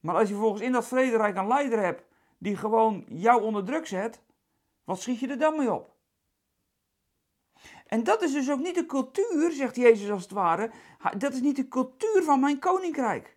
Maar 0.00 0.14
als 0.14 0.28
je 0.28 0.34
volgens 0.34 0.62
in 0.62 0.72
dat 0.72 0.86
vrederijk 0.86 1.36
een 1.36 1.46
leider 1.46 1.78
hebt 1.78 2.02
die 2.38 2.56
gewoon 2.56 3.04
jou 3.08 3.42
onder 3.42 3.64
druk 3.64 3.86
zet, 3.86 4.22
wat 4.84 5.00
schiet 5.00 5.20
je 5.20 5.28
er 5.28 5.38
dan 5.38 5.56
mee 5.56 5.72
op? 5.72 5.94
En 7.86 8.04
dat 8.04 8.22
is 8.22 8.32
dus 8.32 8.50
ook 8.50 8.58
niet 8.58 8.74
de 8.74 8.86
cultuur, 8.86 9.52
zegt 9.52 9.76
Jezus 9.76 10.10
als 10.10 10.22
het 10.22 10.30
ware. 10.30 10.70
Dat 11.18 11.32
is 11.32 11.40
niet 11.40 11.56
de 11.56 11.68
cultuur 11.68 12.22
van 12.22 12.40
mijn 12.40 12.58
koninkrijk. 12.58 13.36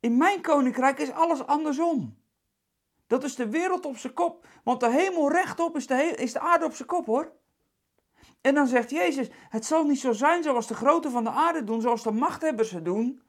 In 0.00 0.16
mijn 0.16 0.40
koninkrijk 0.40 0.98
is 0.98 1.10
alles 1.10 1.46
andersom. 1.46 2.18
Dat 3.06 3.24
is 3.24 3.34
de 3.34 3.48
wereld 3.48 3.86
op 3.86 3.96
zijn 3.96 4.12
kop. 4.12 4.46
Want 4.64 4.80
de 4.80 4.90
hemel 4.90 5.30
rechtop 5.30 5.76
is 5.76 5.86
de, 5.86 5.94
is 5.94 6.32
de 6.32 6.40
aarde 6.40 6.64
op 6.64 6.74
zijn 6.74 6.88
kop 6.88 7.06
hoor. 7.06 7.32
En 8.40 8.54
dan 8.54 8.66
zegt 8.66 8.90
Jezus: 8.90 9.30
Het 9.48 9.64
zal 9.64 9.84
niet 9.84 10.00
zo 10.00 10.12
zijn 10.12 10.42
zoals 10.42 10.66
de 10.66 10.74
grote 10.74 11.10
van 11.10 11.24
de 11.24 11.30
aarde 11.30 11.64
doen, 11.64 11.80
zoals 11.80 12.02
de 12.02 12.12
machthebbers 12.12 12.70
het 12.70 12.84
doen. 12.84 13.26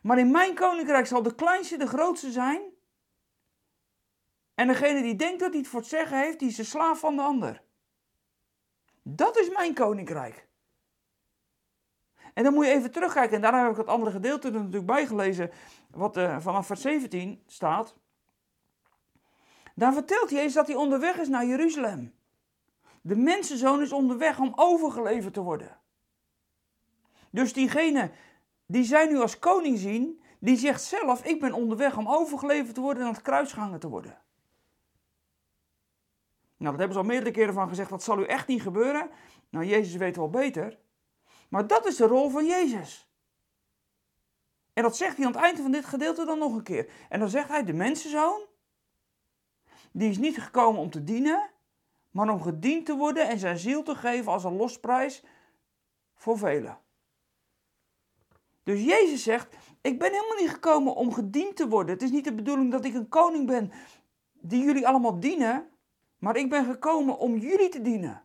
Maar 0.00 0.18
in 0.18 0.30
mijn 0.30 0.54
koninkrijk 0.54 1.06
zal 1.06 1.22
de 1.22 1.34
kleinste 1.34 1.76
de 1.76 1.86
grootste 1.86 2.30
zijn. 2.30 2.60
En 4.54 4.66
degene 4.66 5.02
die 5.02 5.16
denkt 5.16 5.40
dat 5.40 5.50
hij 5.50 5.58
het 5.58 5.68
voor 5.68 5.80
het 5.80 5.88
zeggen 5.88 6.18
heeft, 6.18 6.38
die 6.38 6.48
is 6.48 6.56
de 6.56 6.64
slaaf 6.64 6.98
van 6.98 7.16
de 7.16 7.22
ander. 7.22 7.62
Dat 9.02 9.36
is 9.36 9.50
mijn 9.50 9.74
koninkrijk. 9.74 10.48
En 12.34 12.44
dan 12.44 12.54
moet 12.54 12.64
je 12.64 12.72
even 12.72 12.90
terugkijken. 12.90 13.34
En 13.34 13.40
daarom 13.40 13.60
heb 13.60 13.70
ik 13.70 13.76
het 13.76 13.86
andere 13.86 14.10
gedeelte 14.10 14.48
er 14.48 14.54
natuurlijk 14.54 14.86
bijgelezen. 14.86 15.50
Wat 15.90 16.16
uh, 16.16 16.40
vanaf 16.40 16.66
vers 16.66 16.80
17 16.80 17.42
staat. 17.46 17.96
Daar 19.74 19.92
vertelt 19.92 20.30
Jezus 20.30 20.52
dat 20.52 20.66
hij 20.66 20.76
onderweg 20.76 21.16
is 21.16 21.28
naar 21.28 21.46
Jeruzalem. 21.46 22.14
De 23.00 23.16
mensenzoon 23.16 23.82
is 23.82 23.92
onderweg 23.92 24.38
om 24.38 24.52
overgeleverd 24.54 25.34
te 25.34 25.40
worden. 25.40 25.78
Dus 27.30 27.52
diegene 27.52 28.10
die 28.70 28.84
zij 28.84 29.06
nu 29.06 29.18
als 29.18 29.38
koning 29.38 29.78
zien, 29.78 30.22
die 30.38 30.56
zegt 30.56 30.82
zelf: 30.82 31.24
Ik 31.24 31.40
ben 31.40 31.52
onderweg 31.52 31.96
om 31.96 32.08
overgeleverd 32.08 32.74
te 32.74 32.80
worden 32.80 33.02
en 33.02 33.08
aan 33.08 33.14
het 33.14 33.22
kruis 33.22 33.52
gehangen 33.52 33.80
te 33.80 33.88
worden. 33.88 34.18
Nou, 36.56 36.70
dat 36.70 36.78
hebben 36.78 36.92
ze 36.92 36.98
al 36.98 37.08
meerdere 37.08 37.30
keren 37.30 37.54
van 37.54 37.68
gezegd, 37.68 37.90
dat 37.90 38.02
zal 38.02 38.18
u 38.18 38.24
echt 38.24 38.46
niet 38.46 38.62
gebeuren. 38.62 39.10
Nou, 39.48 39.64
Jezus 39.64 39.94
weet 39.94 40.16
wel 40.16 40.30
beter. 40.30 40.78
Maar 41.48 41.66
dat 41.66 41.86
is 41.86 41.96
de 41.96 42.06
rol 42.06 42.30
van 42.30 42.46
Jezus. 42.46 43.10
En 44.72 44.82
dat 44.82 44.96
zegt 44.96 45.16
hij 45.16 45.26
aan 45.26 45.32
het 45.32 45.40
einde 45.40 45.62
van 45.62 45.72
dit 45.72 45.84
gedeelte 45.84 46.24
dan 46.24 46.38
nog 46.38 46.54
een 46.54 46.62
keer. 46.62 46.90
En 47.08 47.20
dan 47.20 47.28
zegt 47.28 47.48
hij, 47.48 47.64
de 47.64 47.72
mensenzoon, 47.72 48.40
die 49.92 50.10
is 50.10 50.18
niet 50.18 50.42
gekomen 50.42 50.80
om 50.80 50.90
te 50.90 51.04
dienen, 51.04 51.50
maar 52.10 52.28
om 52.28 52.42
gediend 52.42 52.86
te 52.86 52.96
worden 52.96 53.28
en 53.28 53.38
zijn 53.38 53.58
ziel 53.58 53.82
te 53.82 53.94
geven 53.94 54.32
als 54.32 54.44
een 54.44 54.56
losprijs 54.56 55.24
voor 56.14 56.38
velen. 56.38 56.78
Dus 58.70 58.84
Jezus 58.84 59.22
zegt, 59.22 59.56
ik 59.80 59.98
ben 59.98 60.12
helemaal 60.12 60.36
niet 60.36 60.50
gekomen 60.50 60.94
om 60.94 61.12
gediend 61.12 61.56
te 61.56 61.68
worden. 61.68 61.94
Het 61.94 62.02
is 62.02 62.10
niet 62.10 62.24
de 62.24 62.34
bedoeling 62.34 62.70
dat 62.70 62.84
ik 62.84 62.94
een 62.94 63.08
koning 63.08 63.46
ben 63.46 63.72
die 64.32 64.64
jullie 64.64 64.86
allemaal 64.86 65.20
dienen, 65.20 65.70
maar 66.18 66.36
ik 66.36 66.50
ben 66.50 66.64
gekomen 66.64 67.18
om 67.18 67.36
jullie 67.36 67.68
te 67.68 67.82
dienen. 67.82 68.24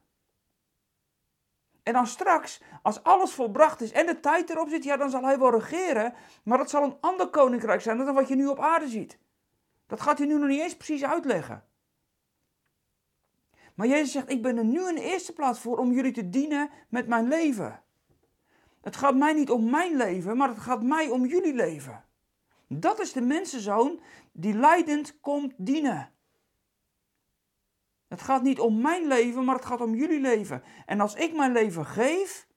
En 1.83 1.93
dan 1.93 2.07
straks, 2.07 2.61
als 2.81 3.03
alles 3.03 3.31
volbracht 3.31 3.81
is 3.81 3.91
en 3.91 4.05
de 4.05 4.19
tijd 4.19 4.49
erop 4.49 4.69
zit, 4.69 4.83
ja, 4.83 4.97
dan 4.97 5.09
zal 5.09 5.23
hij 5.23 5.39
wel 5.39 5.51
regeren. 5.51 6.13
Maar 6.43 6.57
dat 6.57 6.69
zal 6.69 6.83
een 6.83 6.97
ander 6.99 7.27
koninkrijk 7.27 7.81
zijn 7.81 7.97
dan 7.97 8.13
wat 8.13 8.27
je 8.27 8.35
nu 8.35 8.47
op 8.47 8.59
aarde 8.59 8.87
ziet. 8.87 9.19
Dat 9.87 10.01
gaat 10.01 10.17
hij 10.17 10.27
nu 10.27 10.37
nog 10.37 10.49
niet 10.49 10.61
eens 10.61 10.77
precies 10.77 11.03
uitleggen. 11.03 11.63
Maar 13.75 13.87
Jezus 13.87 14.11
zegt, 14.11 14.29
ik 14.29 14.41
ben 14.41 14.57
er 14.57 14.65
nu 14.65 14.87
in 14.87 14.95
de 14.95 15.01
eerste 15.01 15.33
plaats 15.33 15.59
voor 15.59 15.77
om 15.77 15.91
jullie 15.91 16.11
te 16.11 16.29
dienen 16.29 16.69
met 16.89 17.07
mijn 17.07 17.27
leven. 17.27 17.83
Het 18.85 18.95
gaat 18.95 19.15
mij 19.15 19.33
niet 19.33 19.49
om 19.49 19.69
mijn 19.69 19.95
leven, 19.95 20.37
maar 20.37 20.47
het 20.49 20.59
gaat 20.59 20.83
mij 20.83 21.09
om 21.09 21.25
jullie 21.25 21.53
leven. 21.53 22.05
Dat 22.67 22.99
is 22.99 23.11
de 23.11 23.21
mensenzoon 23.21 23.99
die 24.31 24.53
leidend 24.53 25.19
komt 25.19 25.53
dienen. 25.57 26.11
Het 28.07 28.21
gaat 28.21 28.41
niet 28.41 28.59
om 28.59 28.81
mijn 28.81 29.07
leven, 29.07 29.43
maar 29.43 29.55
het 29.55 29.65
gaat 29.65 29.81
om 29.81 29.95
jullie 29.95 30.19
leven. 30.19 30.63
En 30.85 30.99
als 30.99 31.15
ik 31.15 31.35
mijn 31.35 31.51
leven 31.51 31.85
geef, 31.85 32.47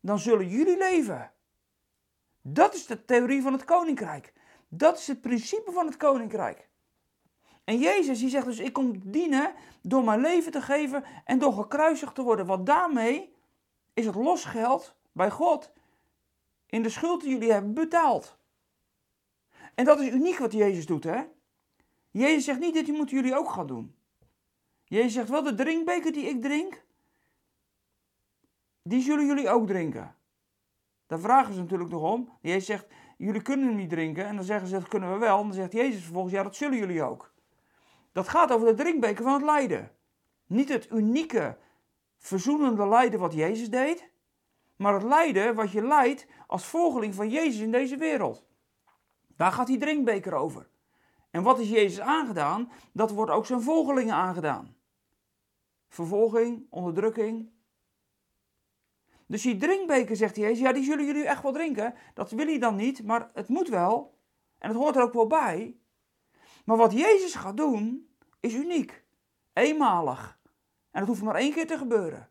dan 0.00 0.18
zullen 0.18 0.48
jullie 0.48 0.78
leven. 0.78 1.32
Dat 2.42 2.74
is 2.74 2.86
de 2.86 3.04
theorie 3.04 3.42
van 3.42 3.52
het 3.52 3.64
koninkrijk. 3.64 4.32
Dat 4.68 4.98
is 4.98 5.06
het 5.06 5.20
principe 5.20 5.72
van 5.72 5.86
het 5.86 5.96
koninkrijk. 5.96 6.68
En 7.64 7.78
Jezus 7.78 8.18
die 8.18 8.28
zegt 8.28 8.46
dus, 8.46 8.58
ik 8.58 8.72
kom 8.72 9.10
dienen 9.10 9.54
door 9.82 10.04
mijn 10.04 10.20
leven 10.20 10.52
te 10.52 10.62
geven 10.62 11.04
en 11.24 11.38
door 11.38 11.52
gekruisigd 11.52 12.14
te 12.14 12.22
worden. 12.22 12.46
Want 12.46 12.66
daarmee 12.66 13.34
is 13.94 14.06
het 14.06 14.14
losgeld 14.14 14.96
bij 15.16 15.30
God 15.30 15.72
in 16.66 16.82
de 16.82 16.88
schuld 16.88 17.20
die 17.20 17.30
jullie 17.30 17.52
hebben 17.52 17.74
betaald. 17.74 18.38
En 19.74 19.84
dat 19.84 20.00
is 20.00 20.08
uniek 20.08 20.38
wat 20.38 20.52
Jezus 20.52 20.86
doet, 20.86 21.04
hè? 21.04 21.24
Jezus 22.10 22.44
zegt 22.44 22.58
niet 22.58 22.74
dat 22.74 22.86
moeten 22.86 23.16
jullie 23.16 23.36
ook 23.36 23.50
gaan 23.50 23.66
doen. 23.66 23.94
Jezus 24.84 25.12
zegt 25.12 25.28
wel, 25.28 25.42
de 25.42 25.54
drinkbeker 25.54 26.12
die 26.12 26.24
ik 26.24 26.42
drink, 26.42 26.84
die 28.82 29.02
zullen 29.02 29.26
jullie 29.26 29.48
ook 29.48 29.66
drinken. 29.66 30.16
Daar 31.06 31.20
vragen 31.20 31.54
ze 31.54 31.60
natuurlijk 31.60 31.90
nog 31.90 32.02
om. 32.02 32.32
Jezus 32.40 32.66
zegt, 32.66 32.86
jullie 33.16 33.42
kunnen 33.42 33.66
hem 33.66 33.76
niet 33.76 33.90
drinken. 33.90 34.26
En 34.26 34.36
dan 34.36 34.44
zeggen 34.44 34.68
ze, 34.68 34.74
dat 34.74 34.88
kunnen 34.88 35.12
we 35.12 35.18
wel. 35.18 35.38
En 35.38 35.44
dan 35.44 35.54
zegt 35.54 35.72
Jezus 35.72 36.02
vervolgens, 36.02 36.34
ja, 36.34 36.42
dat 36.42 36.56
zullen 36.56 36.78
jullie 36.78 37.02
ook. 37.02 37.32
Dat 38.12 38.28
gaat 38.28 38.52
over 38.52 38.66
de 38.66 38.74
drinkbeker 38.74 39.24
van 39.24 39.32
het 39.32 39.42
lijden. 39.42 39.92
Niet 40.46 40.68
het 40.68 40.90
unieke, 40.90 41.58
verzoenende 42.18 42.88
lijden 42.88 43.20
wat 43.20 43.34
Jezus 43.34 43.70
deed, 43.70 44.14
maar 44.76 44.94
het 44.94 45.02
lijden 45.02 45.54
wat 45.54 45.70
je 45.72 45.82
lijdt 45.82 46.26
als 46.46 46.66
volgeling 46.66 47.14
van 47.14 47.28
Jezus 47.28 47.60
in 47.60 47.70
deze 47.70 47.96
wereld. 47.96 48.44
Daar 49.36 49.52
gaat 49.52 49.66
die 49.66 49.78
drinkbeker 49.78 50.34
over. 50.34 50.68
En 51.30 51.42
wat 51.42 51.58
is 51.58 51.68
Jezus 51.68 52.00
aangedaan? 52.00 52.70
Dat 52.92 53.10
wordt 53.10 53.30
ook 53.30 53.46
zijn 53.46 53.62
volgelingen 53.62 54.14
aangedaan 54.14 54.76
vervolging, 55.96 56.66
onderdrukking. 56.70 57.50
Dus 59.26 59.42
die 59.42 59.56
drinkbeker, 59.56 60.16
zegt 60.16 60.36
Jezus, 60.36 60.58
ja, 60.58 60.72
die 60.72 60.84
zullen 60.84 61.06
jullie 61.06 61.26
echt 61.26 61.42
wel 61.42 61.52
drinken. 61.52 61.94
Dat 62.14 62.30
wil 62.30 62.46
hij 62.46 62.58
dan 62.58 62.76
niet, 62.76 63.04
maar 63.04 63.30
het 63.34 63.48
moet 63.48 63.68
wel. 63.68 64.18
En 64.58 64.68
het 64.68 64.78
hoort 64.78 64.96
er 64.96 65.02
ook 65.02 65.12
wel 65.12 65.26
bij. 65.26 65.76
Maar 66.64 66.76
wat 66.76 66.92
Jezus 66.92 67.34
gaat 67.34 67.56
doen, 67.56 68.08
is 68.40 68.54
uniek. 68.54 69.04
Eenmalig. 69.52 70.38
En 70.90 71.00
dat 71.00 71.08
hoeft 71.08 71.22
maar 71.22 71.34
één 71.34 71.52
keer 71.52 71.66
te 71.66 71.78
gebeuren. 71.78 72.30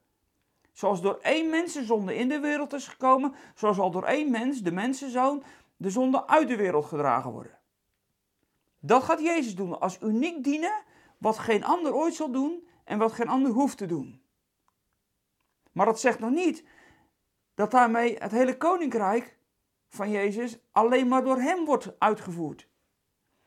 Zoals 0.75 1.01
door 1.01 1.19
één 1.21 1.49
mens 1.49 1.73
de 1.73 1.83
zonde 1.83 2.15
in 2.15 2.29
de 2.29 2.39
wereld 2.39 2.73
is 2.73 2.87
gekomen, 2.87 3.33
zo 3.55 3.73
zal 3.73 3.91
door 3.91 4.03
één 4.03 4.31
mens, 4.31 4.61
de 4.61 4.71
mensenzoon, 4.71 5.43
de 5.77 5.89
zonde 5.89 6.27
uit 6.27 6.47
de 6.47 6.55
wereld 6.55 6.85
gedragen 6.85 7.31
worden. 7.31 7.59
Dat 8.79 9.03
gaat 9.03 9.21
Jezus 9.21 9.55
doen 9.55 9.79
als 9.79 10.01
uniek 10.01 10.43
dienen, 10.43 10.83
wat 11.17 11.37
geen 11.37 11.63
ander 11.63 11.93
ooit 11.93 12.13
zal 12.13 12.31
doen 12.31 12.67
en 12.83 12.97
wat 12.97 13.11
geen 13.11 13.27
ander 13.27 13.51
hoeft 13.51 13.77
te 13.77 13.85
doen. 13.85 14.21
Maar 15.71 15.85
dat 15.85 15.99
zegt 15.99 16.19
nog 16.19 16.31
niet 16.31 16.63
dat 17.53 17.71
daarmee 17.71 18.15
het 18.17 18.31
hele 18.31 18.57
koninkrijk 18.57 19.37
van 19.89 20.09
Jezus 20.09 20.59
alleen 20.71 21.07
maar 21.07 21.23
door 21.23 21.37
hem 21.37 21.65
wordt 21.65 21.99
uitgevoerd. 21.99 22.67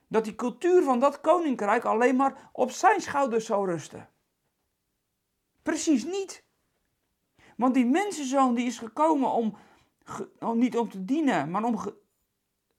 Dat 0.07 0.25
die 0.25 0.35
cultuur 0.35 0.83
van 0.83 1.01
dat 1.01 1.21
koninkrijk 1.21 1.85
alleen 1.85 2.17
maar 2.17 2.51
op 2.53 2.71
zijn 2.71 3.01
schouders 3.01 3.47
zou 3.47 3.67
rusten. 3.67 4.09
Precies 5.63 6.05
niet. 6.05 6.47
Want 7.59 7.75
die 7.75 7.87
mensenzoon 7.87 8.55
die 8.55 8.67
is 8.67 8.79
gekomen 8.79 9.31
om, 9.31 9.57
niet 10.55 10.79
om 10.79 10.89
te 10.89 11.05
dienen, 11.05 11.51
maar 11.51 11.65
om 11.65 11.79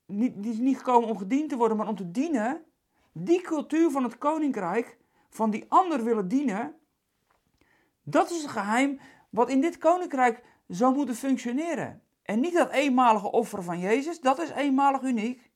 niet, 0.05 0.43
die 0.43 0.51
is 0.51 0.57
niet 0.57 0.77
gekomen 0.77 1.09
om 1.09 1.17
gediend 1.17 1.49
te 1.49 1.57
worden, 1.57 1.77
maar 1.77 1.87
om 1.87 1.95
te 1.95 2.11
dienen. 2.11 2.65
Die 3.11 3.41
cultuur 3.41 3.91
van 3.91 4.03
het 4.03 4.17
koninkrijk, 4.17 4.97
van 5.29 5.49
die 5.49 5.65
ander 5.67 6.03
willen 6.03 6.27
dienen, 6.27 6.75
dat 8.03 8.31
is 8.31 8.41
het 8.41 8.51
geheim 8.51 8.99
wat 9.29 9.49
in 9.49 9.61
dit 9.61 9.77
koninkrijk 9.77 10.43
zou 10.67 10.95
moeten 10.95 11.15
functioneren. 11.15 12.03
En 12.21 12.39
niet 12.39 12.53
dat 12.53 12.71
eenmalige 12.71 13.31
offer 13.31 13.63
van 13.63 13.79
Jezus, 13.79 14.19
dat 14.19 14.39
is 14.39 14.49
eenmalig 14.49 15.01
uniek. 15.01 15.51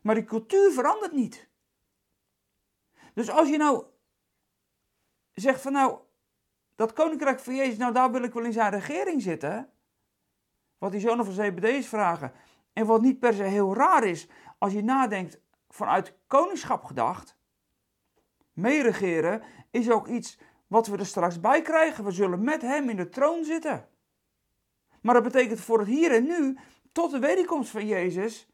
Maar 0.00 0.14
die 0.14 0.24
cultuur 0.24 0.70
verandert 0.70 1.12
niet. 1.12 1.48
Dus 3.14 3.30
als 3.30 3.48
je 3.48 3.56
nou 3.56 3.84
zegt 5.32 5.60
van 5.60 5.72
nou, 5.72 5.98
dat 6.78 6.92
koninkrijk 6.92 7.40
van 7.40 7.54
Jezus, 7.54 7.78
nou 7.78 7.92
daar 7.92 8.10
wil 8.10 8.22
ik 8.22 8.32
wel 8.32 8.44
in 8.44 8.52
zijn 8.52 8.70
regering 8.70 9.22
zitten. 9.22 9.70
Wat 10.78 10.92
die 10.92 11.00
zonen 11.00 11.24
van 11.24 11.34
CBD's 11.34 11.86
vragen. 11.86 12.32
En 12.72 12.86
wat 12.86 13.02
niet 13.02 13.18
per 13.18 13.34
se 13.34 13.42
heel 13.42 13.74
raar 13.74 14.04
is 14.04 14.28
als 14.58 14.72
je 14.72 14.82
nadenkt 14.82 15.40
vanuit 15.68 16.14
koningschap 16.26 16.84
gedacht 16.84 17.36
meeregeren 18.52 19.42
is 19.70 19.90
ook 19.90 20.08
iets 20.08 20.38
wat 20.66 20.86
we 20.86 20.96
er 20.96 21.06
straks 21.06 21.40
bij 21.40 21.62
krijgen. 21.62 22.04
We 22.04 22.10
zullen 22.10 22.44
met 22.44 22.62
hem 22.62 22.88
in 22.88 22.96
de 22.96 23.08
troon 23.08 23.44
zitten. 23.44 23.88
Maar 25.00 25.14
dat 25.14 25.22
betekent 25.22 25.60
voor 25.60 25.78
het 25.78 25.88
hier 25.88 26.12
en 26.12 26.26
nu, 26.26 26.58
tot 26.92 27.10
de 27.10 27.18
wederkomst 27.18 27.70
van 27.70 27.86
Jezus, 27.86 28.48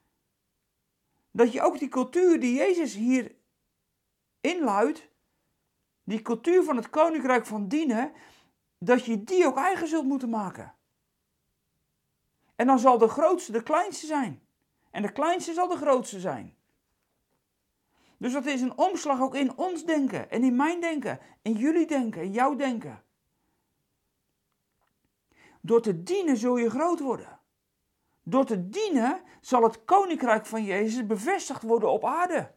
dat 1.30 1.52
je 1.52 1.62
ook 1.62 1.78
die 1.78 1.88
cultuur 1.88 2.40
die 2.40 2.54
Jezus 2.54 2.94
hier 2.94 3.34
inluidt, 4.40 5.12
die 6.04 6.22
cultuur 6.22 6.62
van 6.62 6.76
het 6.76 6.90
koninkrijk 6.90 7.46
van 7.46 7.68
dienen, 7.68 8.12
dat 8.78 9.04
je 9.04 9.24
die 9.24 9.46
ook 9.46 9.56
eigen 9.56 9.88
zult 9.88 10.04
moeten 10.04 10.30
maken. 10.30 10.74
En 12.56 12.66
dan 12.66 12.78
zal 12.78 12.98
de 12.98 13.08
grootste 13.08 13.52
de 13.52 13.62
kleinste 13.62 14.06
zijn. 14.06 14.42
En 14.90 15.02
de 15.02 15.12
kleinste 15.12 15.52
zal 15.52 15.68
de 15.68 15.76
grootste 15.76 16.20
zijn. 16.20 16.56
Dus 18.18 18.32
dat 18.32 18.46
is 18.46 18.60
een 18.60 18.78
omslag 18.78 19.20
ook 19.20 19.34
in 19.34 19.56
ons 19.56 19.84
denken 19.84 20.30
en 20.30 20.42
in 20.42 20.56
mijn 20.56 20.80
denken, 20.80 21.20
in 21.42 21.52
jullie 21.52 21.86
denken, 21.86 22.22
in 22.22 22.32
jouw 22.32 22.54
denken. 22.54 23.02
Door 25.60 25.82
te 25.82 26.02
dienen 26.02 26.36
zul 26.36 26.56
je 26.56 26.70
groot 26.70 27.00
worden. 27.00 27.40
Door 28.22 28.44
te 28.44 28.68
dienen 28.68 29.22
zal 29.40 29.62
het 29.62 29.84
koninkrijk 29.84 30.46
van 30.46 30.64
Jezus 30.64 31.06
bevestigd 31.06 31.62
worden 31.62 31.90
op 31.90 32.04
aarde. 32.04 32.54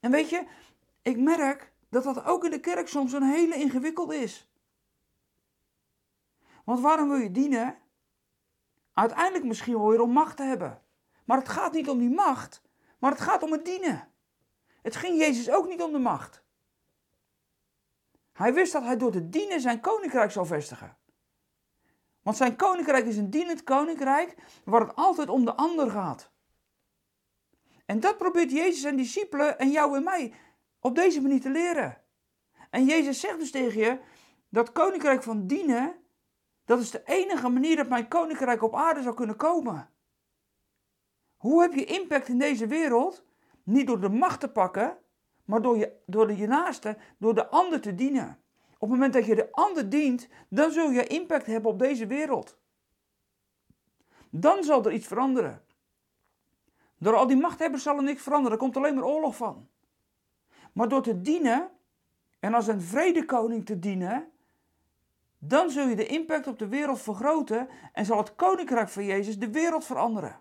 En 0.00 0.10
weet 0.10 0.30
je, 0.30 0.46
ik 1.02 1.18
merk 1.18 1.72
dat 2.04 2.14
dat 2.14 2.24
ook 2.24 2.44
in 2.44 2.50
de 2.50 2.60
kerk 2.60 2.88
soms 2.88 3.12
een 3.12 3.22
hele 3.22 3.54
ingewikkelde 3.54 4.16
is. 4.16 4.50
Want 6.64 6.80
waarom 6.80 7.08
wil 7.08 7.18
je 7.18 7.30
dienen? 7.30 7.78
Uiteindelijk 8.92 9.44
misschien 9.44 9.74
wel 9.74 9.88
weer 9.88 10.00
om 10.00 10.10
macht 10.10 10.36
te 10.36 10.42
hebben. 10.42 10.82
Maar 11.24 11.38
het 11.38 11.48
gaat 11.48 11.72
niet 11.72 11.88
om 11.88 11.98
die 11.98 12.10
macht, 12.10 12.62
maar 12.98 13.10
het 13.10 13.20
gaat 13.20 13.42
om 13.42 13.52
het 13.52 13.64
dienen. 13.64 14.08
Het 14.82 14.96
ging 14.96 15.18
Jezus 15.18 15.50
ook 15.50 15.68
niet 15.68 15.82
om 15.82 15.92
de 15.92 15.98
macht. 15.98 16.44
Hij 18.32 18.54
wist 18.54 18.72
dat 18.72 18.82
hij 18.82 18.96
door 18.96 19.12
te 19.12 19.28
dienen 19.28 19.60
zijn 19.60 19.80
koninkrijk 19.80 20.30
zou 20.30 20.46
vestigen. 20.46 20.96
Want 22.22 22.36
zijn 22.36 22.56
koninkrijk 22.56 23.06
is 23.06 23.16
een 23.16 23.30
dienend 23.30 23.64
koninkrijk 23.64 24.34
waar 24.64 24.80
het 24.80 24.94
altijd 24.94 25.28
om 25.28 25.44
de 25.44 25.54
ander 25.54 25.90
gaat. 25.90 26.30
En 27.86 28.00
dat 28.00 28.18
probeert 28.18 28.50
Jezus 28.50 28.84
en 28.84 28.96
discipelen 28.96 29.58
en 29.58 29.70
jou 29.70 29.96
en 29.96 30.04
mij 30.04 30.34
op 30.86 30.94
deze 30.94 31.20
manier 31.20 31.40
te 31.40 31.50
leren. 31.50 32.02
En 32.70 32.84
Jezus 32.84 33.20
zegt 33.20 33.38
dus 33.38 33.50
tegen 33.50 33.80
je, 33.80 33.98
dat 34.48 34.72
koninkrijk 34.72 35.22
van 35.22 35.46
dienen, 35.46 35.94
dat 36.64 36.80
is 36.80 36.90
de 36.90 37.02
enige 37.04 37.48
manier 37.48 37.76
dat 37.76 37.88
mijn 37.88 38.08
koninkrijk 38.08 38.62
op 38.62 38.74
aarde 38.74 39.02
zou 39.02 39.14
kunnen 39.14 39.36
komen. 39.36 39.90
Hoe 41.36 41.62
heb 41.62 41.72
je 41.72 41.84
impact 41.84 42.28
in 42.28 42.38
deze 42.38 42.66
wereld? 42.66 43.24
Niet 43.62 43.86
door 43.86 44.00
de 44.00 44.08
macht 44.08 44.40
te 44.40 44.48
pakken, 44.48 44.98
maar 45.44 45.62
door 45.62 45.76
je, 45.78 45.92
door 46.06 46.26
de, 46.26 46.36
je 46.36 46.46
naaste, 46.46 46.96
door 47.18 47.34
de 47.34 47.48
ander 47.48 47.80
te 47.80 47.94
dienen. 47.94 48.40
Op 48.72 48.80
het 48.80 48.90
moment 48.90 49.12
dat 49.12 49.26
je 49.26 49.34
de 49.34 49.52
ander 49.52 49.88
dient, 49.88 50.28
dan 50.48 50.70
zul 50.70 50.90
je 50.90 51.06
impact 51.06 51.46
hebben 51.46 51.70
op 51.70 51.78
deze 51.78 52.06
wereld. 52.06 52.58
Dan 54.30 54.64
zal 54.64 54.84
er 54.84 54.92
iets 54.92 55.06
veranderen. 55.06 55.64
Door 56.98 57.14
al 57.14 57.26
die 57.26 57.36
machthebbers 57.36 57.82
zal 57.82 57.96
er 57.96 58.02
niks 58.02 58.22
veranderen, 58.22 58.52
er 58.52 58.64
komt 58.64 58.76
alleen 58.76 58.94
maar 58.94 59.04
oorlog 59.04 59.36
van. 59.36 59.68
Maar 60.76 60.88
door 60.88 61.02
te 61.02 61.20
dienen, 61.20 61.70
en 62.38 62.54
als 62.54 62.66
een 62.66 62.80
vredekoning 62.80 63.66
te 63.66 63.78
dienen, 63.78 64.30
dan 65.38 65.70
zul 65.70 65.88
je 65.88 65.96
de 65.96 66.06
impact 66.06 66.46
op 66.46 66.58
de 66.58 66.68
wereld 66.68 67.00
vergroten 67.00 67.68
en 67.92 68.04
zal 68.04 68.18
het 68.18 68.34
koninkrijk 68.34 68.88
van 68.88 69.04
Jezus 69.04 69.38
de 69.38 69.50
wereld 69.50 69.84
veranderen. 69.84 70.40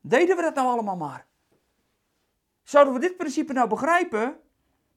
Deden 0.00 0.36
we 0.36 0.42
dat 0.42 0.54
nou 0.54 0.68
allemaal 0.68 0.96
maar? 0.96 1.26
Zouden 2.62 2.94
we 2.94 3.00
dit 3.00 3.16
principe 3.16 3.52
nou 3.52 3.68
begrijpen, 3.68 4.40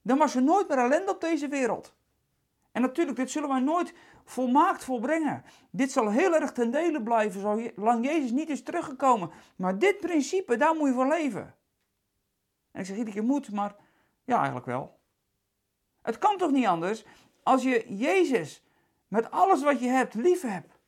dan 0.02 0.18
was 0.18 0.36
er 0.36 0.44
nooit 0.44 0.68
meer 0.68 0.78
ellende 0.78 1.12
op 1.12 1.22
deze 1.22 1.48
wereld. 1.48 1.96
En 2.72 2.82
natuurlijk, 2.82 3.18
dit 3.18 3.32
zullen 3.32 3.50
wij 3.50 3.60
nooit 3.60 3.94
volmaakt 4.26 4.84
volbrengen. 4.84 5.44
Dit 5.70 5.92
zal 5.92 6.10
heel 6.10 6.36
erg 6.36 6.52
ten 6.52 6.72
dele 6.72 7.04
blijven, 7.04 7.42
zolang 7.76 8.06
Jezus 8.06 8.32
niet 8.32 8.50
is 8.50 8.64
teruggekomen. 8.64 9.32
Maar 9.56 9.80
dit 9.80 10.00
principe, 10.00 10.58
daar 10.58 10.76
moet 10.76 10.88
je 10.88 10.94
voor 10.94 11.08
leven. 11.08 11.58
Ik 12.80 12.86
zeg 12.86 12.98
iedere 12.98 13.16
keer 13.16 13.26
moet, 13.26 13.52
maar 13.52 13.76
ja, 14.24 14.38
eigenlijk 14.38 14.66
wel. 14.66 15.00
Het 16.02 16.18
kan 16.18 16.38
toch 16.38 16.52
niet 16.52 16.66
anders 16.66 17.06
als 17.44 17.64
je 17.64 17.96
Jezus 17.98 18.64
met 19.08 19.32
alles 19.32 19.64
wat 19.64 19.80
je 19.80 19.88
hebt 19.88 20.14
lief 20.14 20.42
hebt. 20.42 20.80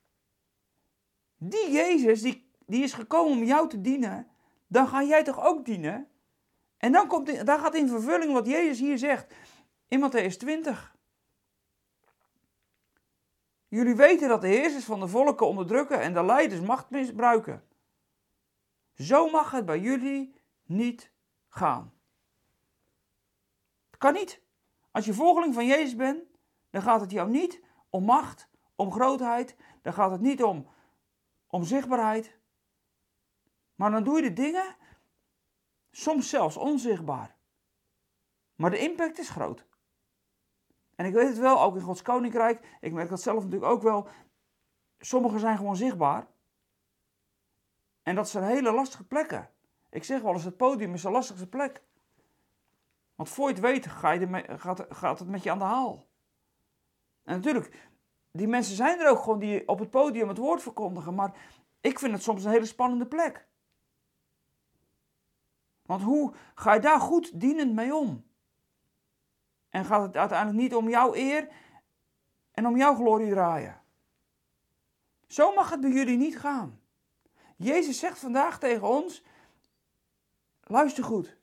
Die 1.37 1.71
Jezus, 1.71 2.21
die, 2.21 2.51
die 2.65 2.83
is 2.83 2.93
gekomen 2.93 3.37
om 3.37 3.43
jou 3.43 3.69
te 3.69 3.81
dienen, 3.81 4.27
dan 4.67 4.87
ga 4.87 5.03
jij 5.03 5.23
toch 5.23 5.45
ook 5.45 5.65
dienen? 5.65 6.07
En 6.77 6.91
dan, 6.91 7.07
komt, 7.07 7.45
dan 7.45 7.59
gaat 7.59 7.75
in 7.75 7.87
vervulling 7.87 8.33
wat 8.33 8.47
Jezus 8.47 8.79
hier 8.79 8.97
zegt 8.97 9.33
in 9.87 10.09
Matthäus 10.09 10.37
20. 10.37 10.95
Jullie 13.67 13.95
weten 13.95 14.29
dat 14.29 14.41
de 14.41 14.47
heersers 14.47 14.85
van 14.85 14.99
de 14.99 15.07
volken 15.07 15.47
onderdrukken 15.47 16.01
en 16.01 16.13
de 16.13 16.23
leiders 16.23 16.61
macht 16.61 16.89
misbruiken. 16.89 17.63
Zo 18.93 19.29
mag 19.29 19.51
het 19.51 19.65
bij 19.65 19.79
jullie 19.79 20.35
niet 20.65 21.10
gaan. 21.51 21.93
Het 23.89 23.99
kan 23.99 24.13
niet. 24.13 24.41
Als 24.91 25.05
je 25.05 25.13
volgeling 25.13 25.53
van 25.53 25.65
Jezus 25.65 25.95
bent, 25.95 26.23
dan 26.69 26.81
gaat 26.81 27.01
het 27.01 27.11
jou 27.11 27.29
niet 27.29 27.61
om 27.89 28.03
macht, 28.03 28.49
om 28.75 28.91
grootheid, 28.91 29.55
dan 29.81 29.93
gaat 29.93 30.11
het 30.11 30.21
niet 30.21 30.43
om, 30.43 30.67
om 31.47 31.63
zichtbaarheid. 31.63 32.39
Maar 33.75 33.91
dan 33.91 34.03
doe 34.03 34.15
je 34.15 34.21
de 34.21 34.33
dingen 34.33 34.75
Soms 35.91 36.29
zelfs 36.29 36.57
onzichtbaar. 36.57 37.35
Maar 38.55 38.69
de 38.69 38.79
impact 38.79 39.19
is 39.19 39.29
groot. 39.29 39.65
En 40.95 41.05
ik 41.05 41.13
weet 41.13 41.27
het 41.27 41.37
wel, 41.37 41.61
ook 41.61 41.75
in 41.75 41.81
Gods 41.81 42.01
Koninkrijk. 42.01 42.77
Ik 42.79 42.93
merk 42.93 43.09
dat 43.09 43.21
zelf 43.21 43.43
natuurlijk 43.43 43.71
ook 43.71 43.81
wel. 43.81 44.07
Sommigen 44.99 45.39
zijn 45.39 45.57
gewoon 45.57 45.75
zichtbaar. 45.75 46.27
En 48.03 48.15
dat 48.15 48.29
zijn 48.29 48.43
hele 48.43 48.71
lastige 48.71 49.03
plekken. 49.03 49.49
Ik 49.91 50.03
zeg 50.03 50.21
wel 50.21 50.33
eens, 50.33 50.43
het 50.43 50.57
podium 50.57 50.93
is 50.93 51.01
de 51.01 51.09
lastigste 51.09 51.47
plek. 51.47 51.81
Want 53.15 53.29
voor 53.29 53.47
je 53.47 53.53
het 53.53 53.63
weet 53.63 53.87
ga 53.87 54.11
je 54.11 54.43
gaat, 54.57 54.85
gaat 54.89 55.19
het 55.19 55.27
met 55.27 55.43
je 55.43 55.51
aan 55.51 55.57
de 55.57 55.63
haal. 55.63 56.05
En 57.23 57.35
natuurlijk, 57.35 57.89
die 58.31 58.47
mensen 58.47 58.75
zijn 58.75 58.99
er 58.99 59.09
ook 59.09 59.19
gewoon 59.19 59.39
die 59.39 59.67
op 59.67 59.79
het 59.79 59.89
podium 59.89 60.27
het 60.27 60.37
woord 60.37 60.61
verkondigen. 60.61 61.15
Maar 61.15 61.35
ik 61.81 61.99
vind 61.99 62.13
het 62.13 62.23
soms 62.23 62.43
een 62.43 62.51
hele 62.51 62.65
spannende 62.65 63.05
plek. 63.05 63.47
Want 65.85 66.01
hoe 66.01 66.33
ga 66.55 66.73
je 66.73 66.79
daar 66.79 66.99
goed 66.99 67.39
dienend 67.39 67.73
mee 67.73 67.95
om? 67.95 68.23
En 69.69 69.85
gaat 69.85 70.01
het 70.01 70.17
uiteindelijk 70.17 70.59
niet 70.59 70.75
om 70.75 70.89
jouw 70.89 71.15
eer 71.15 71.47
en 72.51 72.67
om 72.67 72.77
jouw 72.77 72.95
glorie 72.95 73.29
draaien? 73.29 73.81
Zo 75.27 75.53
mag 75.53 75.69
het 75.69 75.81
bij 75.81 75.91
jullie 75.91 76.17
niet 76.17 76.39
gaan. 76.39 76.79
Jezus 77.55 77.99
zegt 77.99 78.19
vandaag 78.19 78.59
tegen 78.59 78.87
ons: 78.87 79.23
luister 80.71 81.03
goed. 81.03 81.37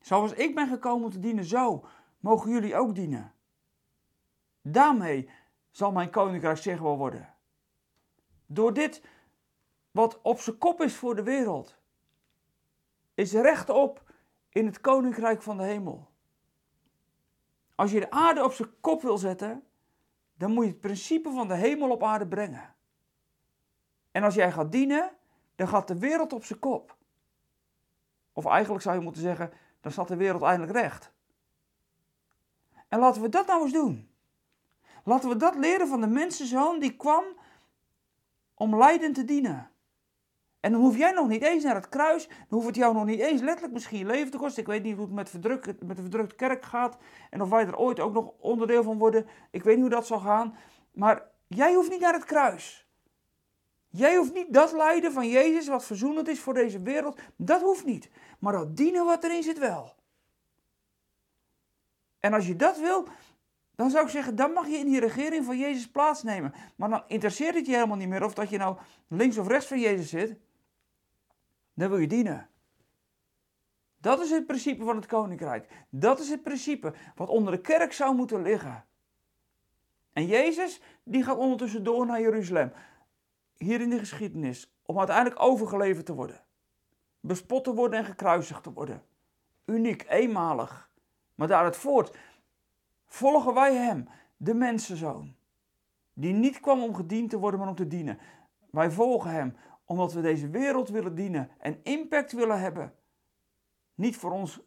Zoals 0.00 0.32
ik 0.32 0.54
ben 0.54 0.68
gekomen 0.68 1.04
om 1.04 1.10
te 1.10 1.20
dienen, 1.20 1.44
zo 1.44 1.84
mogen 2.18 2.50
jullie 2.50 2.76
ook 2.76 2.94
dienen. 2.94 3.34
Daarmee 4.62 5.30
zal 5.70 5.92
mijn 5.92 6.10
koninkrijk 6.10 6.58
zichtbaar 6.58 6.96
worden. 6.96 7.34
Door 8.46 8.72
dit, 8.72 9.02
wat 9.90 10.20
op 10.22 10.40
zijn 10.40 10.58
kop 10.58 10.80
is 10.80 10.94
voor 10.94 11.14
de 11.14 11.22
wereld, 11.22 11.78
is 13.14 13.32
rechtop 13.32 14.12
in 14.48 14.66
het 14.66 14.80
koninkrijk 14.80 15.42
van 15.42 15.56
de 15.56 15.62
hemel. 15.62 16.08
Als 17.74 17.90
je 17.90 18.00
de 18.00 18.10
aarde 18.10 18.44
op 18.44 18.52
zijn 18.52 18.80
kop 18.80 19.02
wil 19.02 19.18
zetten, 19.18 19.64
dan 20.34 20.52
moet 20.52 20.64
je 20.64 20.70
het 20.70 20.80
principe 20.80 21.30
van 21.30 21.48
de 21.48 21.54
hemel 21.54 21.90
op 21.90 22.02
aarde 22.02 22.28
brengen. 22.28 22.74
En 24.10 24.22
als 24.22 24.34
jij 24.34 24.52
gaat 24.52 24.72
dienen, 24.72 25.12
dan 25.54 25.68
gaat 25.68 25.88
de 25.88 25.98
wereld 25.98 26.32
op 26.32 26.44
zijn 26.44 26.58
kop. 26.58 26.98
Of 28.32 28.46
eigenlijk 28.46 28.82
zou 28.82 28.96
je 28.96 29.02
moeten 29.02 29.22
zeggen, 29.22 29.52
dan 29.80 29.92
staat 29.92 30.08
de 30.08 30.16
wereld 30.16 30.42
eindelijk 30.42 30.78
recht. 30.78 31.12
En 32.88 32.98
laten 32.98 33.22
we 33.22 33.28
dat 33.28 33.46
nou 33.46 33.62
eens 33.62 33.72
doen. 33.72 34.10
Laten 35.04 35.28
we 35.28 35.36
dat 35.36 35.54
leren 35.54 35.88
van 35.88 36.00
de 36.00 36.06
mensenzoon 36.06 36.78
die 36.78 36.96
kwam 36.96 37.24
om 38.54 38.76
lijden 38.76 39.12
te 39.12 39.24
dienen. 39.24 39.70
En 40.60 40.72
dan 40.72 40.80
hoef 40.80 40.96
jij 40.96 41.10
nog 41.10 41.28
niet 41.28 41.42
eens 41.42 41.64
naar 41.64 41.74
het 41.74 41.88
kruis. 41.88 42.26
Dan 42.26 42.36
hoeft 42.48 42.66
het 42.66 42.76
jou 42.76 42.94
nog 42.94 43.04
niet 43.04 43.20
eens 43.20 43.40
letterlijk 43.40 43.72
misschien 43.72 43.98
je 43.98 44.06
leven 44.06 44.30
te 44.30 44.38
kosten. 44.38 44.62
Ik 44.62 44.68
weet 44.68 44.82
niet 44.82 44.96
hoe 44.96 45.04
het 45.04 45.14
met, 45.14 45.30
verdruk, 45.30 45.64
met 45.66 45.96
de 45.96 46.02
verdrukte 46.02 46.34
kerk 46.34 46.64
gaat. 46.64 46.96
En 47.30 47.42
of 47.42 47.48
wij 47.48 47.66
er 47.66 47.76
ooit 47.76 48.00
ook 48.00 48.12
nog 48.12 48.32
onderdeel 48.38 48.82
van 48.82 48.98
worden. 48.98 49.26
Ik 49.50 49.62
weet 49.62 49.74
niet 49.74 49.84
hoe 49.84 49.94
dat 49.94 50.06
zal 50.06 50.18
gaan. 50.18 50.54
Maar 50.92 51.22
jij 51.46 51.74
hoeft 51.74 51.90
niet 51.90 52.00
naar 52.00 52.12
het 52.12 52.24
kruis. 52.24 52.89
Jij 53.90 54.16
hoeft 54.16 54.34
niet 54.34 54.52
dat 54.52 54.72
lijden 54.72 55.12
van 55.12 55.28
Jezus, 55.28 55.68
wat 55.68 55.84
verzoenend 55.84 56.28
is 56.28 56.40
voor 56.40 56.54
deze 56.54 56.82
wereld. 56.82 57.20
Dat 57.36 57.60
hoeft 57.60 57.84
niet. 57.84 58.10
Maar 58.38 58.52
dat 58.52 58.76
dienen 58.76 59.04
wat 59.04 59.24
erin 59.24 59.42
zit 59.42 59.58
wel. 59.58 59.94
En 62.18 62.32
als 62.32 62.46
je 62.46 62.56
dat 62.56 62.78
wil, 62.78 63.06
dan 63.74 63.90
zou 63.90 64.04
ik 64.04 64.10
zeggen, 64.10 64.36
dan 64.36 64.52
mag 64.52 64.66
je 64.66 64.76
in 64.76 64.86
die 64.86 65.00
regering 65.00 65.44
van 65.44 65.58
Jezus 65.58 65.90
plaatsnemen. 65.90 66.54
Maar 66.76 66.88
dan 66.88 67.02
interesseert 67.06 67.54
het 67.54 67.66
je 67.66 67.74
helemaal 67.74 67.96
niet 67.96 68.08
meer 68.08 68.24
of 68.24 68.34
dat 68.34 68.50
je 68.50 68.58
nou 68.58 68.76
links 69.08 69.38
of 69.38 69.48
rechts 69.48 69.66
van 69.66 69.80
Jezus 69.80 70.08
zit. 70.08 70.36
Dan 71.74 71.88
wil 71.88 71.98
je 71.98 72.06
dienen. 72.06 72.48
Dat 74.00 74.20
is 74.20 74.30
het 74.30 74.46
principe 74.46 74.84
van 74.84 74.96
het 74.96 75.06
koninkrijk. 75.06 75.68
Dat 75.88 76.20
is 76.20 76.28
het 76.28 76.42
principe 76.42 76.92
wat 77.14 77.28
onder 77.28 77.52
de 77.52 77.60
kerk 77.60 77.92
zou 77.92 78.14
moeten 78.14 78.42
liggen. 78.42 78.84
En 80.12 80.26
Jezus, 80.26 80.80
die 81.04 81.24
gaat 81.24 81.36
ondertussen 81.36 81.84
door 81.84 82.06
naar 82.06 82.20
Jeruzalem. 82.20 82.72
Hier 83.64 83.80
in 83.80 83.90
de 83.90 83.98
geschiedenis. 83.98 84.74
Om 84.82 84.98
uiteindelijk 84.98 85.40
overgeleverd 85.40 86.06
te 86.06 86.14
worden. 86.14 86.44
Bespot 87.20 87.64
te 87.64 87.74
worden 87.74 87.98
en 87.98 88.04
gekruisigd 88.04 88.62
te 88.62 88.72
worden. 88.72 89.02
Uniek, 89.64 90.04
eenmalig. 90.08 90.90
Maar 91.34 91.48
daaruit 91.48 91.76
voort 91.76 92.16
volgen 93.06 93.54
wij 93.54 93.74
Hem, 93.74 94.08
de 94.36 94.54
mensenzoon, 94.54 95.34
die 96.12 96.32
niet 96.32 96.60
kwam 96.60 96.82
om 96.82 96.94
gediend 96.94 97.30
te 97.30 97.38
worden, 97.38 97.60
maar 97.60 97.68
om 97.68 97.74
te 97.74 97.86
dienen. 97.86 98.18
Wij 98.70 98.90
volgen 98.90 99.30
Hem 99.30 99.56
omdat 99.84 100.12
we 100.12 100.20
deze 100.20 100.48
wereld 100.48 100.88
willen 100.88 101.14
dienen 101.14 101.50
en 101.58 101.80
impact 101.82 102.32
willen 102.32 102.60
hebben. 102.60 102.94
Niet 103.94 104.16
voor 104.16 104.30
ons 104.30 104.60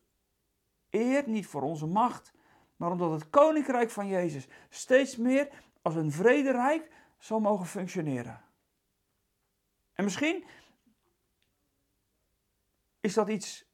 eer, 0.90 1.24
niet 1.26 1.48
voor 1.48 1.62
onze 1.62 1.86
macht, 1.86 2.34
maar 2.76 2.92
omdat 2.92 3.12
het 3.12 3.30
koninkrijk 3.30 3.90
van 3.90 4.08
Jezus 4.08 4.48
steeds 4.70 5.18
meer 5.18 5.50
als 5.82 5.96
een 5.96 6.12
vrederijk 6.12 6.92
zal 7.18 7.40
mogen 7.40 7.66
functioneren. 7.66 8.42
En 9.94 10.04
misschien 10.04 10.46
is 13.00 13.14
dat 13.14 13.30
iets 13.30 13.66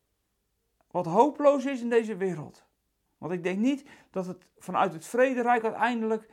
wat 0.92 1.06
hopeloos 1.06 1.66
is 1.66 1.82
in 1.82 1.90
deze 1.90 2.16
wereld. 2.16 2.66
Want 3.18 3.34
ik 3.34 3.44
denk 3.44 3.60
niet 3.60 3.86
dat 4.10 4.26
het 4.26 4.46
vanuit 4.58 4.94
het 4.94 5.06
vrederijk 5.06 5.64
uiteindelijk 5.64 6.30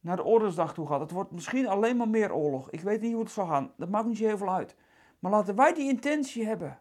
naar 0.00 0.16
de 0.16 0.24
oorlogsdag 0.24 0.74
toe 0.74 0.86
gaat. 0.86 1.00
Het 1.00 1.10
wordt 1.10 1.30
misschien 1.30 1.68
alleen 1.68 1.96
maar 1.96 2.08
meer 2.08 2.32
oorlog. 2.32 2.70
Ik 2.70 2.80
weet 2.80 3.00
niet 3.00 3.12
hoe 3.12 3.22
het 3.22 3.30
zal 3.30 3.46
gaan. 3.46 3.72
Dat 3.76 3.88
maakt 3.88 4.06
niet 4.06 4.16
zo 4.16 4.24
heel 4.24 4.38
veel 4.38 4.54
uit. 4.54 4.76
Maar 5.18 5.30
laten 5.30 5.56
wij 5.56 5.72
die 5.72 5.88
intentie 5.88 6.46
hebben 6.46 6.80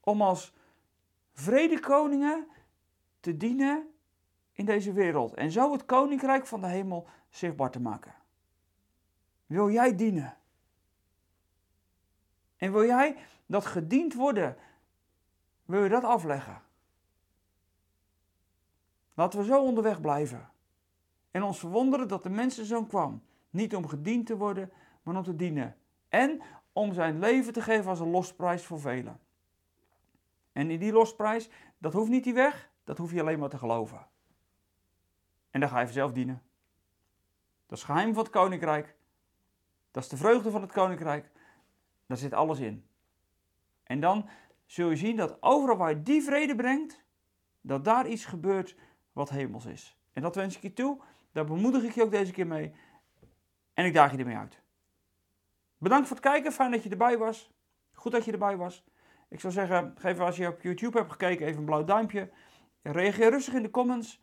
om 0.00 0.22
als 0.22 0.54
vredekoningen 1.32 2.46
te 3.20 3.36
dienen 3.36 3.88
in 4.52 4.64
deze 4.64 4.92
wereld. 4.92 5.34
En 5.34 5.50
zo 5.50 5.72
het 5.72 5.84
koninkrijk 5.84 6.46
van 6.46 6.60
de 6.60 6.66
hemel 6.66 7.08
zichtbaar 7.28 7.70
te 7.70 7.80
maken. 7.80 8.14
Wil 9.46 9.70
jij 9.70 9.96
dienen? 9.96 10.39
En 12.60 12.72
wil 12.72 12.84
jij 12.84 13.16
dat 13.46 13.66
gediend 13.66 14.14
worden? 14.14 14.56
Wil 15.64 15.82
je 15.82 15.88
dat 15.88 16.04
afleggen? 16.04 16.62
Laten 19.14 19.38
we 19.38 19.44
zo 19.44 19.62
onderweg 19.62 20.00
blijven. 20.00 20.50
En 21.30 21.42
ons 21.42 21.58
verwonderen 21.58 22.08
dat 22.08 22.22
de 22.22 22.30
mensenzoon 22.30 22.86
kwam. 22.86 23.22
Niet 23.50 23.74
om 23.74 23.88
gediend 23.88 24.26
te 24.26 24.36
worden, 24.36 24.72
maar 25.02 25.16
om 25.16 25.22
te 25.22 25.36
dienen. 25.36 25.76
En 26.08 26.42
om 26.72 26.92
zijn 26.92 27.18
leven 27.18 27.52
te 27.52 27.62
geven 27.62 27.90
als 27.90 28.00
een 28.00 28.10
losprijs 28.10 28.64
voor 28.64 28.80
velen. 28.80 29.20
En 30.52 30.70
in 30.70 30.78
die 30.78 30.92
losprijs, 30.92 31.48
dat 31.78 31.92
hoeft 31.92 32.10
niet 32.10 32.24
die 32.24 32.34
weg, 32.34 32.70
dat 32.84 32.98
hoef 32.98 33.12
je 33.12 33.20
alleen 33.20 33.38
maar 33.38 33.48
te 33.48 33.58
geloven. 33.58 34.06
En 35.50 35.60
dan 35.60 35.68
ga 35.68 35.78
je 35.78 35.84
vanzelf 35.84 36.12
dienen. 36.12 36.42
Dat 37.66 37.78
is 37.78 37.84
het 37.84 37.92
geheim 37.94 38.14
van 38.14 38.22
het 38.22 38.32
koninkrijk. 38.32 38.96
Dat 39.90 40.02
is 40.02 40.08
de 40.08 40.16
vreugde 40.16 40.50
van 40.50 40.60
het 40.60 40.72
koninkrijk. 40.72 41.30
Daar 42.10 42.18
zit 42.18 42.32
alles 42.32 42.58
in. 42.60 42.86
En 43.82 44.00
dan 44.00 44.28
zul 44.66 44.90
je 44.90 44.96
zien 44.96 45.16
dat 45.16 45.36
overal 45.42 45.76
waar 45.76 45.90
je 45.90 46.02
die 46.02 46.22
vrede 46.22 46.54
brengt, 46.54 47.04
dat 47.60 47.84
daar 47.84 48.08
iets 48.08 48.24
gebeurt 48.24 48.76
wat 49.12 49.30
hemels 49.30 49.66
is. 49.66 49.98
En 50.12 50.22
dat 50.22 50.34
wens 50.34 50.56
ik 50.56 50.62
je 50.62 50.72
toe. 50.72 51.00
Daar 51.32 51.44
bemoedig 51.44 51.82
ik 51.82 51.94
je 51.94 52.02
ook 52.02 52.10
deze 52.10 52.32
keer 52.32 52.46
mee. 52.46 52.74
En 53.74 53.84
ik 53.84 53.94
daag 53.94 54.12
je 54.12 54.18
ermee 54.18 54.36
uit. 54.36 54.60
Bedankt 55.78 56.06
voor 56.06 56.16
het 56.16 56.26
kijken. 56.26 56.52
Fijn 56.52 56.70
dat 56.70 56.82
je 56.82 56.90
erbij 56.90 57.18
was. 57.18 57.52
Goed 57.92 58.12
dat 58.12 58.24
je 58.24 58.32
erbij 58.32 58.56
was. 58.56 58.84
Ik 59.28 59.40
zou 59.40 59.52
zeggen, 59.52 59.94
geef 59.98 60.18
als 60.18 60.36
je 60.36 60.48
op 60.48 60.62
YouTube 60.62 60.98
hebt 60.98 61.10
gekeken 61.10 61.46
even 61.46 61.58
een 61.58 61.64
blauw 61.64 61.84
duimpje. 61.84 62.30
Reageer 62.82 63.30
rustig 63.30 63.54
in 63.54 63.62
de 63.62 63.70
comments. 63.70 64.20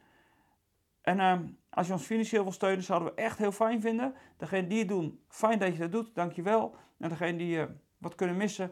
En 1.02 1.20
ehm, 1.20 1.48
als 1.78 1.88
je 1.88 1.94
ons 1.94 2.04
financieel 2.06 2.44
wil 2.44 2.52
steunen, 2.52 2.84
zouden 2.84 3.08
we 3.08 3.22
echt 3.22 3.38
heel 3.38 3.52
fijn 3.52 3.82
vinden. 3.82 4.14
Degene 4.38 4.68
die 4.68 4.80
het 4.80 4.88
doen, 4.88 5.20
fijn 5.28 5.60
dat 5.60 5.74
je 5.74 5.80
dat 5.80 5.92
doet, 5.92 6.16
dankjewel. 6.16 6.76
En 6.98 7.10
degene 7.10 7.38
die 7.38 7.58
uh, 7.58 7.64
wat 7.98 8.16
kunnen 8.16 8.38
missen, 8.38 8.72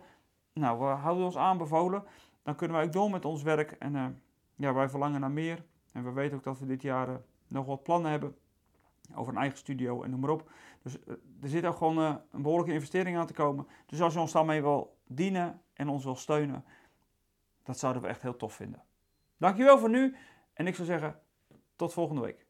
nou, 0.53 0.79
we 0.79 0.85
houden 0.85 1.25
ons 1.25 1.37
aanbevolen. 1.37 2.03
Dan 2.43 2.55
kunnen 2.55 2.77
wij 2.77 2.85
ook 2.85 2.91
door 2.91 3.09
met 3.09 3.25
ons 3.25 3.43
werk. 3.43 3.71
En 3.71 3.95
uh, 3.95 4.05
ja, 4.55 4.73
wij 4.73 4.89
verlangen 4.89 5.19
naar 5.19 5.31
meer. 5.31 5.65
En 5.91 6.03
we 6.03 6.11
weten 6.11 6.37
ook 6.37 6.43
dat 6.43 6.59
we 6.59 6.65
dit 6.65 6.81
jaar 6.81 7.09
uh, 7.09 7.15
nog 7.47 7.65
wat 7.65 7.83
plannen 7.83 8.11
hebben 8.11 8.35
over 9.15 9.33
een 9.33 9.39
eigen 9.39 9.57
studio 9.57 10.03
en 10.03 10.09
noem 10.09 10.19
maar 10.19 10.29
op. 10.29 10.51
Dus 10.81 10.97
er 11.41 11.49
zit 11.49 11.65
ook 11.65 11.77
gewoon 11.77 11.97
een 12.31 12.41
behoorlijke 12.41 12.73
investering 12.73 13.17
aan 13.17 13.27
te 13.27 13.33
komen. 13.33 13.67
Dus 13.85 14.01
als 14.01 14.13
je 14.13 14.19
ons 14.19 14.31
daarmee 14.31 14.61
wil 14.61 14.97
dienen 15.07 15.61
en 15.73 15.89
ons 15.89 16.03
wil 16.03 16.15
steunen, 16.15 16.65
dat 17.63 17.79
zouden 17.79 18.01
we 18.01 18.07
echt 18.07 18.21
heel 18.21 18.35
tof 18.35 18.53
vinden. 18.53 18.83
Dankjewel 19.37 19.79
voor 19.79 19.89
nu 19.89 20.15
en 20.53 20.67
ik 20.67 20.75
zou 20.75 20.87
zeggen 20.87 21.19
tot 21.75 21.93
volgende 21.93 22.21
week. 22.21 22.44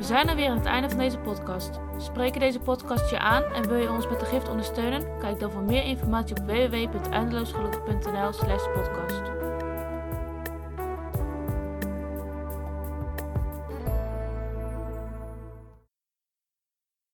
We 0.00 0.06
zijn 0.06 0.28
er 0.28 0.36
weer 0.36 0.48
aan 0.48 0.56
het 0.56 0.66
einde 0.66 0.88
van 0.88 0.98
deze 0.98 1.18
podcast. 1.18 1.80
Spreken 1.98 2.40
deze 2.40 2.58
podcast 2.58 3.10
je 3.10 3.18
aan 3.18 3.42
en 3.42 3.68
wil 3.68 3.76
je 3.76 3.90
ons 3.90 4.08
met 4.08 4.20
de 4.20 4.26
gift 4.26 4.48
ondersteunen? 4.48 5.18
Kijk 5.18 5.40
dan 5.40 5.50
voor 5.50 5.62
meer 5.62 5.84
informatie 5.84 6.36
op 6.36 6.46
www.eindeloosgelukkig.nl 6.46 8.32
slash 8.32 8.64
podcast. 8.74 9.39